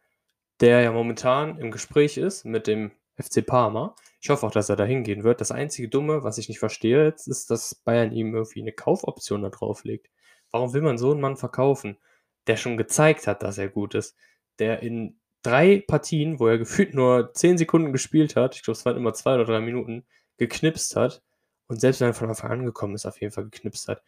der 0.60 0.80
ja 0.82 0.92
momentan 0.92 1.58
im 1.58 1.70
Gespräch 1.70 2.16
ist 2.16 2.44
mit 2.44 2.66
dem 2.66 2.92
FC 3.20 3.44
Parma. 3.44 3.94
Ich 4.20 4.30
hoffe 4.30 4.46
auch, 4.46 4.50
dass 4.50 4.68
er 4.68 4.76
da 4.76 4.84
hingehen 4.84 5.24
wird. 5.24 5.40
Das 5.40 5.52
einzige 5.52 5.88
Dumme, 5.88 6.24
was 6.24 6.38
ich 6.38 6.48
nicht 6.48 6.58
verstehe 6.58 7.04
jetzt, 7.04 7.28
ist, 7.28 7.50
dass 7.50 7.74
Bayern 7.74 8.12
ihm 8.12 8.34
irgendwie 8.34 8.62
eine 8.62 8.72
Kaufoption 8.72 9.42
da 9.42 9.50
drauf 9.50 9.84
legt. 9.84 10.08
Warum 10.50 10.72
will 10.72 10.82
man 10.82 10.98
so 10.98 11.10
einen 11.10 11.20
Mann 11.20 11.36
verkaufen, 11.36 11.98
der 12.46 12.56
schon 12.56 12.76
gezeigt 12.76 13.26
hat, 13.26 13.42
dass 13.42 13.58
er 13.58 13.68
gut 13.68 13.94
ist, 13.94 14.16
der 14.58 14.82
in 14.82 15.18
drei 15.42 15.84
Partien, 15.86 16.38
wo 16.38 16.46
er 16.48 16.58
gefühlt 16.58 16.94
nur 16.94 17.32
zehn 17.34 17.58
Sekunden 17.58 17.92
gespielt 17.92 18.36
hat, 18.36 18.56
ich 18.56 18.62
glaube, 18.62 18.78
es 18.78 18.84
waren 18.84 18.96
immer 18.96 19.14
zwei 19.14 19.34
oder 19.34 19.44
drei 19.44 19.60
Minuten, 19.60 20.06
geknipst 20.36 20.96
hat 20.96 21.22
und 21.66 21.80
selbst 21.80 22.00
wenn 22.00 22.08
er 22.08 22.14
von 22.14 22.28
Anfang 22.28 22.50
an 22.50 22.64
gekommen 22.64 22.94
ist, 22.94 23.06
auf 23.06 23.20
jeden 23.20 23.32
Fall 23.32 23.44
geknipst 23.44 23.88
hat. 23.88 24.02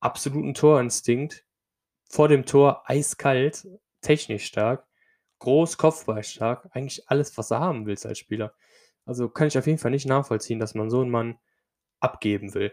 Absoluten 0.00 0.54
Torinstinkt. 0.54 1.44
Vor 2.08 2.28
dem 2.28 2.46
Tor 2.46 2.84
eiskalt, 2.86 3.66
technisch 4.00 4.46
stark, 4.46 4.86
groß, 5.38 5.78
Kopfball 5.78 6.22
stark. 6.22 6.68
Eigentlich 6.72 7.08
alles, 7.08 7.36
was 7.36 7.48
du 7.48 7.56
haben 7.58 7.86
willst 7.86 8.06
als 8.06 8.18
Spieler. 8.18 8.54
Also 9.04 9.28
kann 9.28 9.48
ich 9.48 9.58
auf 9.58 9.66
jeden 9.66 9.78
Fall 9.78 9.90
nicht 9.90 10.06
nachvollziehen, 10.06 10.58
dass 10.58 10.74
man 10.74 10.90
so 10.90 11.00
einen 11.00 11.10
Mann 11.10 11.38
abgeben 12.00 12.54
will. 12.54 12.72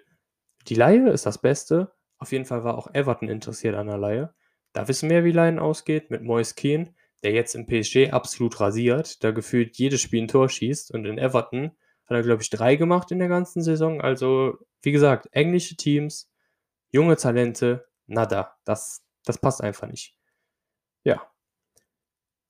Die 0.68 0.76
Laie 0.76 1.10
ist 1.10 1.26
das 1.26 1.40
Beste. 1.40 1.94
Auf 2.18 2.32
jeden 2.32 2.46
Fall 2.46 2.64
war 2.64 2.78
auch 2.78 2.94
Everton 2.94 3.30
interessiert 3.30 3.76
an 3.76 3.88
der 3.88 3.98
Laie. 3.98 4.34
Da 4.74 4.88
wissen 4.88 5.10
wir, 5.10 5.24
wie 5.24 5.32
Laien 5.32 5.60
ausgeht 5.60 6.10
mit 6.10 6.24
Moise 6.24 6.56
Keane, 6.56 6.94
der 7.22 7.32
jetzt 7.32 7.56
im 7.56 7.68
PSG 7.68 8.12
absolut 8.12 8.60
rasiert, 8.60 9.24
da 9.24 9.32
gefühlt 9.32 9.78
jedes 9.78 10.02
Spiel 10.02 10.24
ein 10.24 10.28
Tor 10.28 10.50
schießt 10.50 10.92
und 10.92 11.06
in 11.06 11.18
Everton 11.18 11.72
hat 12.06 12.18
er, 12.18 12.24
glaube 12.24 12.42
ich, 12.42 12.50
drei 12.50 12.76
gemacht 12.76 13.12
in 13.12 13.20
der 13.20 13.30
ganzen 13.30 13.62
Saison. 13.62 14.02
Also, 14.02 14.58
wie 14.82 14.92
gesagt, 14.92 15.30
englische 15.32 15.78
Teams, 15.78 16.30
junge 16.92 17.16
Talente, 17.16 17.86
nada. 18.08 18.58
Das, 18.66 19.06
das 19.24 19.38
passt 19.38 19.62
einfach 19.62 19.88
nicht. 19.88 20.18
Ja. 21.04 21.33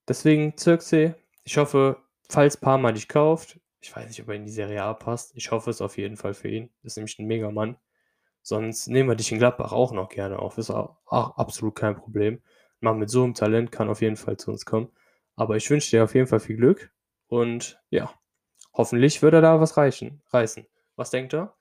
Deswegen 0.08 0.58
Zirksee. 0.58 1.16
Ich 1.44 1.58
hoffe, 1.58 1.98
falls 2.30 2.58
Parma 2.58 2.92
dich 2.92 3.08
kauft, 3.08 3.60
ich 3.80 3.94
weiß 3.96 4.08
nicht, 4.08 4.22
ob 4.22 4.30
er 4.30 4.36
in 4.36 4.46
die 4.46 4.52
Serie 4.52 4.84
A 4.84 4.94
passt. 4.94 5.36
Ich 5.36 5.52
hoffe 5.52 5.70
es 5.70 5.82
auf 5.82 5.98
jeden 5.98 6.16
Fall 6.16 6.34
für 6.34 6.48
ihn. 6.48 6.70
Das 6.82 6.94
ist 6.94 6.98
nämlich 6.98 7.20
ein 7.20 7.28
Megamann. 7.28 7.78
Sonst 8.42 8.88
nehmen 8.88 9.10
wir 9.10 9.16
dich 9.16 9.32
in 9.32 9.39
Gladbach 9.39 9.74
auch 9.74 9.92
noch 9.92 10.10
gerne 10.10 10.39
auf. 10.39 10.58
Ist 10.58 10.70
auch, 10.70 10.98
auch 11.06 11.38
absolut 11.38 11.76
kein 11.76 11.96
Problem. 11.96 12.42
Man 12.80 12.98
mit 12.98 13.10
so 13.10 13.24
einem 13.24 13.34
Talent 13.34 13.72
kann 13.72 13.89
auf 13.89 14.02
jeden 14.02 14.16
Fall 14.16 14.38
zu 14.38 14.52
uns 14.52 14.66
kommen. 14.66 14.89
Aber 15.36 15.58
ich 15.58 15.70
wünsche 15.70 15.89
dir 15.92 16.04
auf 16.04 16.16
jeden 16.16 16.28
Fall 16.28 16.39
viel 16.39 16.56
Glück. 16.58 16.92
Und 17.28 17.82
ja, 17.89 18.13
Hoffentlich 18.76 19.22
wird 19.22 19.36
er 19.36 19.42
da 19.42 19.60
was 19.60 19.78
reichen, 19.78 20.22
reißen. 20.32 20.66
Was 20.96 21.12
denkt 21.12 21.34
er? 21.34 21.56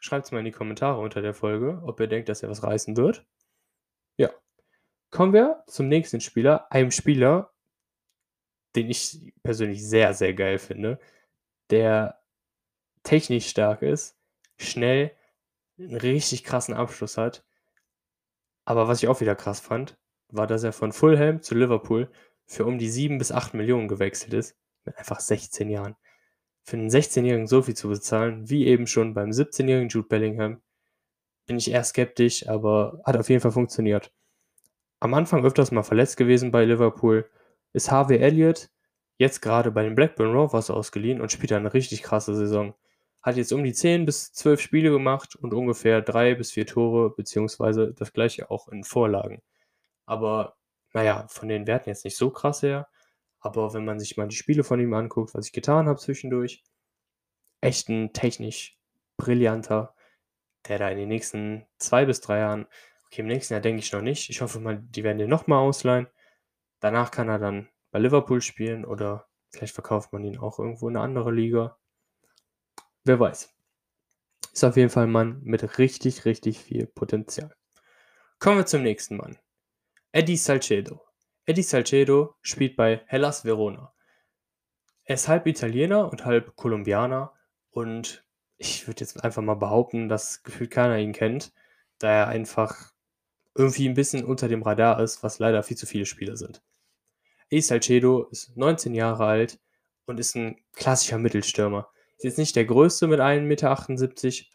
Schreibt 0.00 0.26
es 0.26 0.32
mal 0.32 0.40
in 0.40 0.44
die 0.44 0.52
Kommentare 0.52 1.00
unter 1.00 1.22
der 1.22 1.34
Folge, 1.34 1.80
ob 1.84 2.00
ihr 2.00 2.08
denkt, 2.08 2.28
dass 2.28 2.42
er 2.42 2.50
was 2.50 2.64
reißen 2.64 2.96
wird. 2.96 3.24
Ja. 4.16 4.30
Kommen 5.10 5.32
wir 5.32 5.62
zum 5.68 5.86
nächsten 5.86 6.20
Spieler. 6.20 6.70
Einem 6.72 6.90
Spieler, 6.90 7.52
den 8.76 8.90
ich 8.90 9.32
persönlich 9.42 9.86
sehr, 9.86 10.14
sehr 10.14 10.34
geil 10.34 10.58
finde, 10.58 10.98
der 11.70 12.20
technisch 13.02 13.48
stark 13.48 13.82
ist, 13.82 14.16
schnell, 14.56 15.12
einen 15.78 15.96
richtig 15.96 16.44
krassen 16.44 16.74
Abschluss 16.74 17.16
hat. 17.16 17.44
Aber 18.64 18.88
was 18.88 19.02
ich 19.02 19.08
auch 19.08 19.20
wieder 19.20 19.36
krass 19.36 19.60
fand, 19.60 19.96
war, 20.28 20.46
dass 20.46 20.64
er 20.64 20.72
von 20.72 20.92
Fulham 20.92 21.42
zu 21.42 21.54
Liverpool 21.54 22.10
für 22.46 22.66
um 22.66 22.78
die 22.78 22.90
7 22.90 23.18
bis 23.18 23.32
8 23.32 23.54
Millionen 23.54 23.88
gewechselt 23.88 24.34
ist, 24.34 24.56
mit 24.84 24.96
einfach 24.98 25.20
16 25.20 25.70
Jahren 25.70 25.96
für 26.68 26.76
einen 26.76 26.90
16-Jährigen 26.90 27.46
so 27.46 27.62
viel 27.62 27.74
zu 27.74 27.88
bezahlen, 27.88 28.50
wie 28.50 28.66
eben 28.66 28.86
schon 28.86 29.14
beim 29.14 29.30
17-jährigen 29.30 29.88
Jude 29.88 30.06
Bellingham, 30.06 30.60
bin 31.46 31.56
ich 31.56 31.70
eher 31.70 31.82
skeptisch, 31.82 32.46
aber 32.46 33.00
hat 33.04 33.16
auf 33.16 33.30
jeden 33.30 33.40
Fall 33.40 33.52
funktioniert. 33.52 34.12
Am 35.00 35.14
Anfang 35.14 35.46
öfters 35.46 35.70
mal 35.70 35.82
verletzt 35.82 36.18
gewesen 36.18 36.50
bei 36.50 36.66
Liverpool, 36.66 37.28
ist 37.72 37.90
Harvey 37.90 38.18
Elliott 38.18 38.70
jetzt 39.18 39.40
gerade 39.40 39.70
bei 39.70 39.82
den 39.82 39.94
Blackburn 39.94 40.32
Rovers 40.32 40.70
ausgeliehen 40.70 41.20
und 41.20 41.32
spielt 41.32 41.52
eine 41.52 41.74
richtig 41.74 42.02
krasse 42.02 42.34
Saison. 42.34 42.74
Hat 43.20 43.36
jetzt 43.36 43.52
um 43.52 43.64
die 43.64 43.72
10 43.72 44.06
bis 44.06 44.32
12 44.32 44.60
Spiele 44.60 44.90
gemacht 44.90 45.34
und 45.36 45.52
ungefähr 45.52 46.00
3 46.00 46.36
bis 46.36 46.52
4 46.52 46.66
Tore, 46.66 47.10
beziehungsweise 47.10 47.92
das 47.92 48.12
gleiche 48.12 48.50
auch 48.50 48.68
in 48.68 48.84
Vorlagen. 48.84 49.42
Aber 50.06 50.56
naja, 50.94 51.26
von 51.28 51.48
den 51.48 51.66
Werten 51.66 51.90
jetzt 51.90 52.04
nicht 52.04 52.16
so 52.16 52.30
krass 52.30 52.62
her. 52.62 52.88
Aber 53.40 53.74
wenn 53.74 53.84
man 53.84 54.00
sich 54.00 54.16
mal 54.16 54.28
die 54.28 54.36
Spiele 54.36 54.64
von 54.64 54.80
ihm 54.80 54.94
anguckt, 54.94 55.34
was 55.34 55.46
ich 55.46 55.52
getan 55.52 55.86
habe 55.88 55.98
zwischendurch, 55.98 56.62
echt 57.60 57.88
ein 57.88 58.12
technisch 58.12 58.78
brillanter, 59.16 59.94
der 60.68 60.78
da 60.78 60.88
in 60.88 60.98
den 60.98 61.08
nächsten 61.08 61.66
zwei 61.78 62.04
bis 62.04 62.20
drei 62.20 62.38
Jahren, 62.38 62.66
okay, 63.06 63.22
im 63.22 63.28
nächsten 63.28 63.54
Jahr 63.54 63.60
denke 63.60 63.80
ich 63.80 63.92
noch 63.92 64.02
nicht. 64.02 64.30
Ich 64.30 64.40
hoffe 64.40 64.60
mal, 64.60 64.78
die 64.78 65.04
werden 65.04 65.18
den 65.18 65.30
nochmal 65.30 65.60
ausleihen. 65.60 66.08
Danach 66.80 67.10
kann 67.10 67.28
er 67.28 67.38
dann 67.38 67.68
bei 67.90 67.98
Liverpool 67.98 68.40
spielen 68.40 68.84
oder 68.84 69.28
vielleicht 69.50 69.74
verkauft 69.74 70.12
man 70.12 70.24
ihn 70.24 70.38
auch 70.38 70.58
irgendwo 70.58 70.88
in 70.88 70.96
eine 70.96 71.04
andere 71.04 71.32
Liga. 71.32 71.78
Wer 73.04 73.18
weiß. 73.18 73.54
Ist 74.52 74.64
auf 74.64 74.76
jeden 74.76 74.90
Fall 74.90 75.04
ein 75.04 75.12
Mann 75.12 75.40
mit 75.42 75.78
richtig, 75.78 76.24
richtig 76.24 76.58
viel 76.58 76.86
Potenzial. 76.86 77.54
Kommen 78.38 78.58
wir 78.58 78.66
zum 78.66 78.82
nächsten 78.82 79.16
Mann. 79.16 79.38
Eddie 80.12 80.36
Salcedo. 80.36 81.00
Eddie 81.44 81.62
Salcedo 81.62 82.34
spielt 82.42 82.76
bei 82.76 83.02
Hellas 83.06 83.44
Verona. 83.44 83.92
Er 85.04 85.14
ist 85.14 85.28
halb 85.28 85.46
Italiener 85.46 86.10
und 86.10 86.24
halb 86.24 86.54
Kolumbianer 86.56 87.32
und 87.70 88.24
ich 88.58 88.86
würde 88.86 89.00
jetzt 89.00 89.22
einfach 89.24 89.42
mal 89.42 89.54
behaupten, 89.54 90.08
dass 90.08 90.42
gefühlt 90.42 90.70
keiner 90.70 90.98
ihn 90.98 91.12
kennt, 91.12 91.52
da 91.98 92.10
er 92.10 92.28
einfach 92.28 92.92
irgendwie 93.54 93.88
ein 93.88 93.94
bisschen 93.94 94.24
unter 94.24 94.48
dem 94.48 94.62
Radar 94.62 95.00
ist, 95.00 95.22
was 95.22 95.38
leider 95.38 95.62
viel 95.62 95.76
zu 95.76 95.86
viele 95.86 96.06
Spieler 96.06 96.36
sind. 96.36 96.62
Eddie 97.50 97.62
Salcedo 97.62 98.24
ist 98.24 98.56
19 98.56 98.94
Jahre 98.94 99.24
alt 99.24 99.58
und 100.06 100.20
ist 100.20 100.36
ein 100.36 100.56
klassischer 100.74 101.18
Mittelstürmer. 101.18 101.90
Ist 102.16 102.24
jetzt 102.24 102.38
nicht 102.38 102.56
der 102.56 102.64
größte 102.64 103.06
mit 103.06 103.20
1,78 103.20 103.42
Meter, 103.46 103.70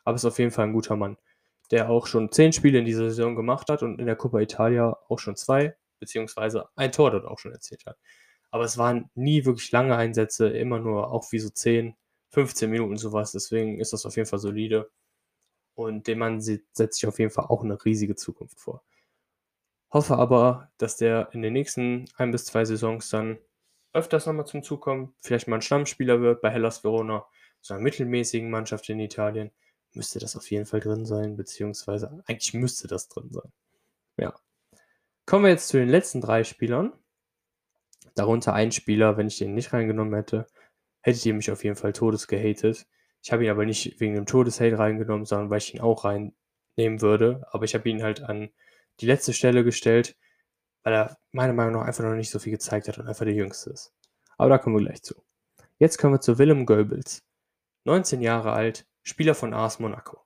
aber 0.04 0.16
ist 0.16 0.26
auf 0.26 0.38
jeden 0.38 0.52
Fall 0.52 0.68
ein 0.68 0.74
guter 0.74 0.96
Mann, 0.96 1.18
der 1.72 1.90
auch 1.90 2.08
schon 2.08 2.32
10 2.32 2.54
Spiele 2.54 2.80
in 2.80 2.86
dieser 2.86 3.10
Saison 3.10 3.36
gemacht 3.36 3.70
hat 3.70 3.82
und 3.82 4.00
in 4.00 4.06
der 4.06 4.16
Coppa 4.16 4.40
Italia 4.40 4.98
auch 5.08 5.20
schon 5.20 5.36
zwei, 5.36 5.76
beziehungsweise 6.00 6.68
ein 6.76 6.92
Tor 6.92 7.12
dort 7.12 7.26
auch 7.26 7.40
schon 7.40 7.52
erzielt 7.52 7.86
hat. 7.86 7.98
Aber 8.52 8.66
es 8.66 8.78
waren 8.78 9.10
nie 9.16 9.46
wirklich 9.46 9.72
lange 9.72 9.96
Einsätze, 9.96 10.50
immer 10.50 10.80
nur 10.80 11.12
auch 11.12 11.32
wie 11.32 11.40
so 11.40 11.50
10, 11.50 11.96
15 12.30 12.70
Minuten 12.70 12.98
sowas. 12.98 13.32
Deswegen 13.32 13.80
ist 13.80 13.94
das 13.94 14.06
auf 14.06 14.16
jeden 14.16 14.28
Fall 14.28 14.40
solide. 14.40 14.92
Und 15.76 16.06
dem 16.06 16.20
Mann 16.20 16.42
setzt 16.42 17.00
sich 17.00 17.08
auf 17.08 17.18
jeden 17.18 17.32
Fall 17.32 17.46
auch 17.46 17.64
eine 17.64 17.84
riesige 17.84 18.16
Zukunft 18.16 18.60
vor. 18.60 18.84
Hoffe 19.94 20.18
aber, 20.18 20.72
dass 20.80 20.98
der 20.98 21.30
in 21.34 21.44
den 21.44 21.54
nächsten 21.54 22.06
ein 22.18 22.32
bis 22.32 22.46
zwei 22.46 22.66
Saisons 22.66 23.10
dann 23.10 23.38
öfters 23.94 24.26
nochmal 24.26 24.48
zum 24.48 24.64
Zug 24.64 24.82
kommt, 24.82 25.14
vielleicht 25.22 25.48
mal 25.48 25.58
ein 25.58 25.62
Stammspieler 25.62 26.20
wird 26.20 26.42
bei 26.42 26.50
Hellas 26.50 26.84
Verona, 26.84 27.28
so 27.62 27.76
einer 27.76 27.84
mittelmäßigen 27.84 28.50
Mannschaft 28.50 28.90
in 28.90 29.00
Italien, 29.00 29.52
müsste 29.94 30.18
das 30.18 30.36
auf 30.36 30.50
jeden 30.50 30.66
Fall 30.66 30.80
drin 30.80 31.06
sein, 31.06 31.38
beziehungsweise 31.38 32.24
eigentlich 32.26 32.56
müsste 32.56 32.88
das 32.88 33.08
drin 33.08 33.30
sein. 33.32 33.52
Ja. 34.18 34.34
Kommen 35.28 35.46
wir 35.46 35.52
jetzt 35.52 35.68
zu 35.68 35.78
den 35.78 35.90
letzten 35.90 36.22
drei 36.22 36.44
Spielern. 36.44 36.92
Darunter 38.16 38.54
ein 38.54 38.72
Spieler, 38.72 39.16
wenn 39.18 39.28
ich 39.28 39.38
den 39.38 39.54
nicht 39.54 39.74
reingenommen 39.74 40.16
hätte, 40.16 40.48
hättet 41.02 41.24
ihr 41.28 41.36
mich 41.36 41.52
auf 41.52 41.64
jeden 41.64 41.76
Fall 41.76 41.94
todes 41.94 42.28
gehatet. 42.28 42.88
Ich 43.22 43.32
habe 43.32 43.46
ihn 43.46 43.52
aber 43.52 43.66
nicht 43.66 44.00
wegen 44.00 44.16
dem 44.16 44.26
Todeshate 44.26 44.78
reingenommen, 44.78 45.26
sondern 45.26 45.52
weil 45.52 45.60
ich 45.60 45.74
ihn 45.76 45.82
auch 45.82 46.04
reinnehmen 46.04 47.02
würde. 47.02 47.46
Aber 47.52 47.64
ich 47.64 47.76
habe 47.76 47.88
ihn 47.88 48.02
halt 48.02 48.24
an 48.24 48.50
die 49.00 49.06
letzte 49.06 49.34
Stelle 49.34 49.64
gestellt, 49.64 50.16
weil 50.84 50.94
er 50.94 51.18
meiner 51.32 51.54
Meinung 51.54 51.74
nach 51.74 51.88
einfach 51.88 52.04
noch 52.04 52.14
nicht 52.14 52.30
so 52.30 52.40
viel 52.40 52.52
gezeigt 52.52 52.88
hat 52.88 52.98
und 52.98 53.08
einfach 53.08 53.26
der 53.26 53.34
Jüngste 53.34 53.72
ist. 53.72 53.94
Aber 54.38 54.50
da 54.50 54.58
kommen 54.58 54.76
wir 54.76 54.86
gleich 54.86 55.02
zu. 55.02 55.16
Jetzt 55.80 55.98
kommen 55.98 56.14
wir 56.14 56.22
zu 56.22 56.38
Willem 56.38 56.66
Goebbels. 56.66 57.24
19 57.86 58.22
Jahre 58.22 58.54
alt, 58.54 58.86
Spieler 59.02 59.36
von 59.36 59.54
AS 59.54 59.80
Monaco. 59.80 60.22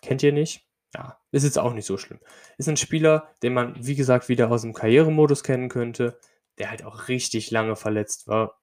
Kennt 0.00 0.22
ihr 0.22 0.32
nicht? 0.32 0.66
Ja, 0.94 1.18
ist 1.30 1.44
jetzt 1.44 1.58
auch 1.58 1.72
nicht 1.72 1.86
so 1.86 1.96
schlimm. 1.96 2.20
Ist 2.58 2.68
ein 2.68 2.76
Spieler, 2.76 3.32
den 3.42 3.54
man, 3.54 3.74
wie 3.78 3.94
gesagt, 3.94 4.28
wieder 4.28 4.50
aus 4.50 4.62
dem 4.62 4.74
Karrieremodus 4.74 5.42
kennen 5.42 5.68
könnte, 5.68 6.18
der 6.58 6.70
halt 6.70 6.84
auch 6.84 7.08
richtig 7.08 7.50
lange 7.50 7.76
verletzt 7.76 8.26
war. 8.28 8.60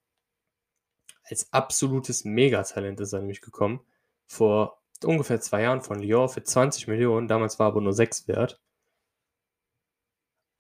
Als 1.23 1.52
absolutes 1.54 2.25
Megatalent 2.25 2.99
ist 2.99 3.13
er 3.13 3.19
nämlich 3.19 3.41
gekommen. 3.41 3.82
Vor 4.28 4.82
ungefähr 5.04 5.41
zwei 5.41 5.63
Jahren 5.63 5.82
von 5.82 5.99
Lyon 5.99 6.30
für 6.30 6.43
20 6.43 6.88
Millionen. 6.88 7.28
Damals 7.28 7.58
war 7.58 7.67
aber 7.67 7.82
nur 7.82 7.93
6 7.93 8.28
wert 8.28 8.62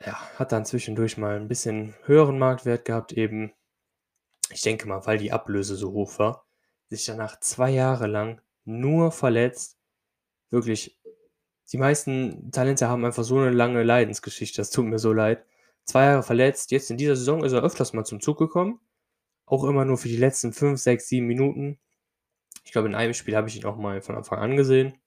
ja, 0.05 0.13
hat 0.37 0.51
dann 0.51 0.65
zwischendurch 0.65 1.17
mal 1.17 1.35
ein 1.35 1.47
bisschen 1.47 1.95
höheren 2.05 2.39
Marktwert 2.39 2.85
gehabt, 2.85 3.13
eben, 3.13 3.53
ich 4.51 4.61
denke 4.61 4.87
mal, 4.87 5.05
weil 5.05 5.17
die 5.17 5.31
Ablöse 5.31 5.75
so 5.75 5.91
hoch 5.91 6.17
war, 6.19 6.45
sich 6.89 7.05
danach 7.05 7.39
zwei 7.39 7.69
Jahre 7.69 8.07
lang 8.07 8.41
nur 8.65 9.11
verletzt. 9.11 9.77
Wirklich, 10.49 10.99
die 11.71 11.77
meisten 11.77 12.51
Talente 12.51 12.87
haben 12.87 13.05
einfach 13.05 13.23
so 13.23 13.37
eine 13.37 13.51
lange 13.51 13.83
Leidensgeschichte, 13.83 14.57
das 14.57 14.71
tut 14.71 14.85
mir 14.85 14.99
so 14.99 15.13
leid. 15.13 15.45
Zwei 15.85 16.05
Jahre 16.05 16.23
verletzt, 16.23 16.71
jetzt 16.71 16.91
in 16.91 16.97
dieser 16.97 17.15
Saison 17.15 17.43
ist 17.43 17.51
er 17.51 17.63
öfters 17.63 17.93
mal 17.93 18.05
zum 18.05 18.21
Zug 18.21 18.37
gekommen. 18.37 18.79
Auch 19.45 19.63
immer 19.63 19.85
nur 19.85 19.97
für 19.97 20.07
die 20.07 20.17
letzten 20.17 20.53
5, 20.53 20.79
6, 20.79 21.07
7 21.07 21.25
Minuten. 21.25 21.79
Ich 22.63 22.71
glaube, 22.71 22.87
in 22.87 22.95
einem 22.95 23.13
Spiel 23.13 23.35
habe 23.35 23.47
ich 23.47 23.57
ihn 23.57 23.65
auch 23.65 23.77
mal 23.77 24.01
von 24.01 24.15
Anfang 24.15 24.39
an 24.39 24.55
gesehen. 24.55 24.99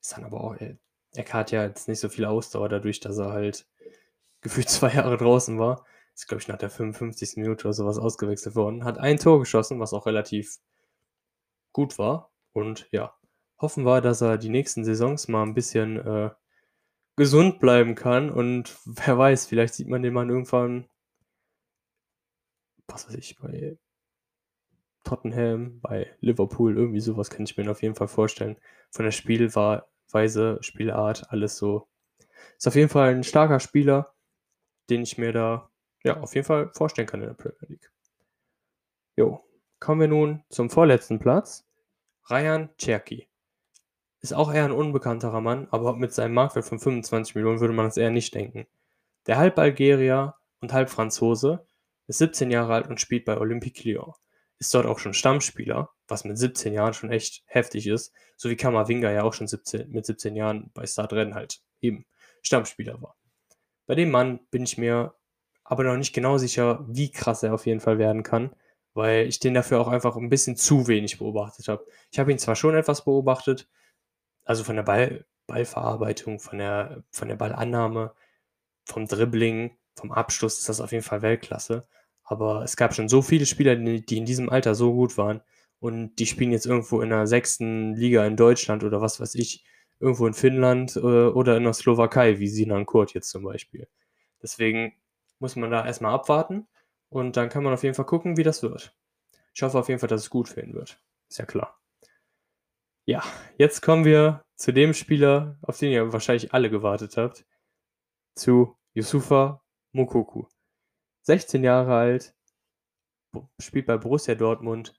Ist 0.00 0.12
dann 0.12 0.24
aber 0.24 0.42
auch, 0.42 0.56
er, 1.14 1.26
er 1.26 1.32
hat 1.32 1.50
ja 1.50 1.64
jetzt 1.64 1.88
nicht 1.88 2.00
so 2.00 2.08
viel 2.08 2.24
Ausdauer 2.24 2.68
dadurch, 2.68 3.00
dass 3.00 3.18
er 3.18 3.32
halt 3.32 3.66
gefühlt 4.40 4.68
zwei 4.70 4.92
Jahre 4.92 5.16
draußen 5.16 5.58
war. 5.58 5.84
Ist, 6.14 6.28
glaube 6.28 6.42
ich, 6.42 6.48
nach 6.48 6.58
der 6.58 6.70
55. 6.70 7.36
Minute 7.36 7.64
oder 7.64 7.72
sowas 7.72 7.98
ausgewechselt 7.98 8.54
worden. 8.54 8.84
Hat 8.84 8.98
ein 8.98 9.16
Tor 9.18 9.38
geschossen, 9.38 9.80
was 9.80 9.94
auch 9.94 10.06
relativ 10.06 10.58
gut 11.72 11.98
war. 11.98 12.30
Und 12.52 12.86
ja, 12.92 13.14
hoffen 13.58 13.84
wir, 13.84 14.00
dass 14.02 14.20
er 14.20 14.36
die 14.36 14.50
nächsten 14.50 14.84
Saisons 14.84 15.28
mal 15.28 15.42
ein 15.42 15.54
bisschen 15.54 15.98
äh, 15.98 16.30
gesund 17.16 17.60
bleiben 17.60 17.94
kann. 17.94 18.30
Und 18.30 18.76
wer 18.84 19.16
weiß, 19.16 19.46
vielleicht 19.46 19.74
sieht 19.74 19.88
man 19.88 20.02
den 20.02 20.12
Mann 20.12 20.28
irgendwann, 20.28 20.88
was 22.88 23.08
weiß 23.08 23.14
ich, 23.14 23.38
bei 23.38 23.78
Tottenham, 25.04 25.80
bei 25.80 26.14
Liverpool, 26.20 26.76
irgendwie 26.76 27.00
sowas 27.00 27.30
kann 27.30 27.44
ich 27.44 27.56
mir 27.56 27.70
auf 27.70 27.82
jeden 27.82 27.94
Fall 27.94 28.08
vorstellen. 28.08 28.56
Von 28.90 29.04
der 29.04 29.12
Spielweise, 30.12 30.58
Spielart, 30.60 31.30
alles 31.30 31.56
so. 31.56 31.88
Ist 32.58 32.68
auf 32.68 32.74
jeden 32.74 32.90
Fall 32.90 33.14
ein 33.14 33.24
starker 33.24 33.60
Spieler 33.60 34.12
den 34.90 35.02
ich 35.02 35.18
mir 35.18 35.32
da 35.32 35.70
ja 36.04 36.20
auf 36.20 36.34
jeden 36.34 36.46
Fall 36.46 36.70
vorstellen 36.74 37.06
kann 37.06 37.22
in 37.22 37.28
der 37.28 37.34
Premier 37.34 37.56
League. 37.68 37.90
Jo, 39.16 39.42
kommen 39.78 40.00
wir 40.00 40.08
nun 40.08 40.44
zum 40.50 40.70
vorletzten 40.70 41.18
Platz. 41.18 41.64
Ryan 42.30 42.70
Cherky. 42.76 43.28
Ist 44.20 44.34
auch 44.34 44.52
eher 44.52 44.64
ein 44.64 44.72
unbekannterer 44.72 45.40
Mann, 45.40 45.66
aber 45.70 45.96
mit 45.96 46.12
seinem 46.12 46.34
Marktwert 46.34 46.66
von 46.66 46.78
25 46.78 47.34
Millionen 47.34 47.60
würde 47.60 47.74
man 47.74 47.86
das 47.86 47.96
eher 47.96 48.10
nicht 48.10 48.34
denken. 48.34 48.66
Der 49.26 49.38
halb 49.38 49.58
Algerier 49.58 50.34
und 50.60 50.72
halb 50.72 50.90
Franzose 50.90 51.66
ist 52.06 52.18
17 52.18 52.50
Jahre 52.50 52.74
alt 52.74 52.88
und 52.88 53.00
spielt 53.00 53.24
bei 53.24 53.38
Olympique 53.38 53.88
Lyon. 53.88 54.12
Ist 54.62 54.72
dort 54.74 54.86
auch 54.86 55.00
schon 55.00 55.12
Stammspieler, 55.12 55.90
was 56.06 56.22
mit 56.22 56.38
17 56.38 56.72
Jahren 56.72 56.94
schon 56.94 57.10
echt 57.10 57.42
heftig 57.46 57.88
ist, 57.88 58.12
so 58.36 58.48
wie 58.48 58.54
Kamavinga 58.54 59.10
ja 59.10 59.24
auch 59.24 59.32
schon 59.32 59.48
17, 59.48 59.90
mit 59.90 60.06
17 60.06 60.36
Jahren 60.36 60.70
bei 60.72 60.86
Stadrennen 60.86 61.34
halt 61.34 61.60
eben 61.80 62.06
Stammspieler 62.42 63.02
war. 63.02 63.16
Bei 63.86 63.96
dem 63.96 64.12
Mann 64.12 64.38
bin 64.52 64.62
ich 64.62 64.78
mir 64.78 65.16
aber 65.64 65.82
noch 65.82 65.96
nicht 65.96 66.12
genau 66.12 66.38
sicher, 66.38 66.84
wie 66.86 67.10
krass 67.10 67.42
er 67.42 67.54
auf 67.54 67.66
jeden 67.66 67.80
Fall 67.80 67.98
werden 67.98 68.22
kann, 68.22 68.54
weil 68.94 69.26
ich 69.26 69.40
den 69.40 69.54
dafür 69.54 69.80
auch 69.80 69.88
einfach 69.88 70.14
ein 70.14 70.28
bisschen 70.28 70.56
zu 70.56 70.86
wenig 70.86 71.18
beobachtet 71.18 71.66
habe. 71.66 71.84
Ich 72.12 72.20
habe 72.20 72.30
ihn 72.30 72.38
zwar 72.38 72.54
schon 72.54 72.76
etwas 72.76 73.04
beobachtet, 73.04 73.68
also 74.44 74.62
von 74.62 74.76
der 74.76 74.84
Ball, 74.84 75.26
Ballverarbeitung, 75.48 76.38
von 76.38 76.58
der, 76.58 77.02
von 77.10 77.26
der 77.26 77.34
Ballannahme, 77.34 78.14
vom 78.84 79.08
Dribbling, 79.08 79.76
vom 79.96 80.12
Abschluss 80.12 80.60
ist 80.60 80.68
das 80.68 80.80
auf 80.80 80.92
jeden 80.92 81.02
Fall 81.02 81.22
Weltklasse. 81.22 81.82
Aber 82.32 82.62
es 82.62 82.76
gab 82.76 82.94
schon 82.94 83.10
so 83.10 83.20
viele 83.20 83.44
Spieler, 83.44 83.76
die 83.76 84.16
in 84.16 84.24
diesem 84.24 84.48
Alter 84.48 84.74
so 84.74 84.94
gut 84.94 85.18
waren 85.18 85.42
und 85.80 86.16
die 86.16 86.24
spielen 86.24 86.50
jetzt 86.50 86.64
irgendwo 86.64 87.02
in 87.02 87.10
der 87.10 87.26
sechsten 87.26 87.94
Liga 87.94 88.24
in 88.24 88.38
Deutschland 88.38 88.84
oder 88.84 89.02
was 89.02 89.20
weiß 89.20 89.34
ich 89.34 89.66
irgendwo 90.00 90.26
in 90.26 90.32
Finnland 90.32 90.96
äh, 90.96 91.00
oder 91.00 91.58
in 91.58 91.64
der 91.64 91.74
Slowakei, 91.74 92.38
wie 92.38 92.48
Sinan 92.48 92.86
Kurt 92.86 93.12
jetzt 93.12 93.28
zum 93.28 93.44
Beispiel. 93.44 93.86
Deswegen 94.42 94.94
muss 95.40 95.56
man 95.56 95.70
da 95.70 95.84
erstmal 95.84 96.14
abwarten 96.14 96.66
und 97.10 97.36
dann 97.36 97.50
kann 97.50 97.62
man 97.64 97.74
auf 97.74 97.82
jeden 97.82 97.94
Fall 97.94 98.06
gucken, 98.06 98.38
wie 98.38 98.44
das 98.44 98.62
wird. 98.62 98.96
Ich 99.52 99.62
hoffe 99.62 99.78
auf 99.78 99.88
jeden 99.88 100.00
Fall, 100.00 100.08
dass 100.08 100.22
es 100.22 100.30
gut 100.30 100.56
ihn 100.56 100.72
wird. 100.72 100.98
Ist 101.28 101.38
ja 101.38 101.44
klar. 101.44 101.78
Ja, 103.04 103.22
jetzt 103.58 103.82
kommen 103.82 104.06
wir 104.06 104.42
zu 104.56 104.72
dem 104.72 104.94
Spieler, 104.94 105.58
auf 105.60 105.78
den 105.78 105.92
ihr 105.92 106.14
wahrscheinlich 106.14 106.54
alle 106.54 106.70
gewartet 106.70 107.18
habt. 107.18 107.44
Zu 108.34 108.74
Yusufa 108.94 109.62
Mukoku. 109.92 110.46
16 111.22 111.64
Jahre 111.64 111.94
alt, 111.94 112.34
spielt 113.58 113.86
bei 113.86 113.96
Borussia 113.96 114.34
Dortmund 114.34 114.94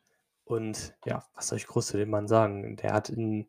und 0.46 0.96
ja, 1.06 1.26
was 1.34 1.48
soll 1.48 1.58
ich 1.58 1.68
groß 1.68 1.88
zu 1.88 1.98
dem 1.98 2.10
Mann 2.10 2.28
sagen? 2.28 2.76
Der 2.78 2.94
hat 2.94 3.10
in 3.10 3.48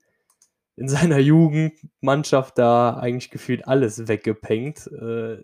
in 0.77 0.89
seiner 0.89 1.19
Jugendmannschaft 1.19 2.59
da 2.59 2.97
eigentlich 2.97 3.31
gefühlt 3.31 3.67
alles 3.67 4.09
weggepengt. 4.09 4.89
Äh, 4.89 5.43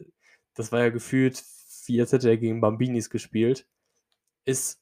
das 0.54 0.72
war 0.72 0.80
ja 0.80 0.88
gefühlt 0.90 1.42
wie 1.86 2.00
als 2.00 2.12
hätte 2.12 2.28
er 2.28 2.36
gegen 2.36 2.60
Bambinis 2.60 3.10
gespielt. 3.10 3.66
Ist 4.44 4.80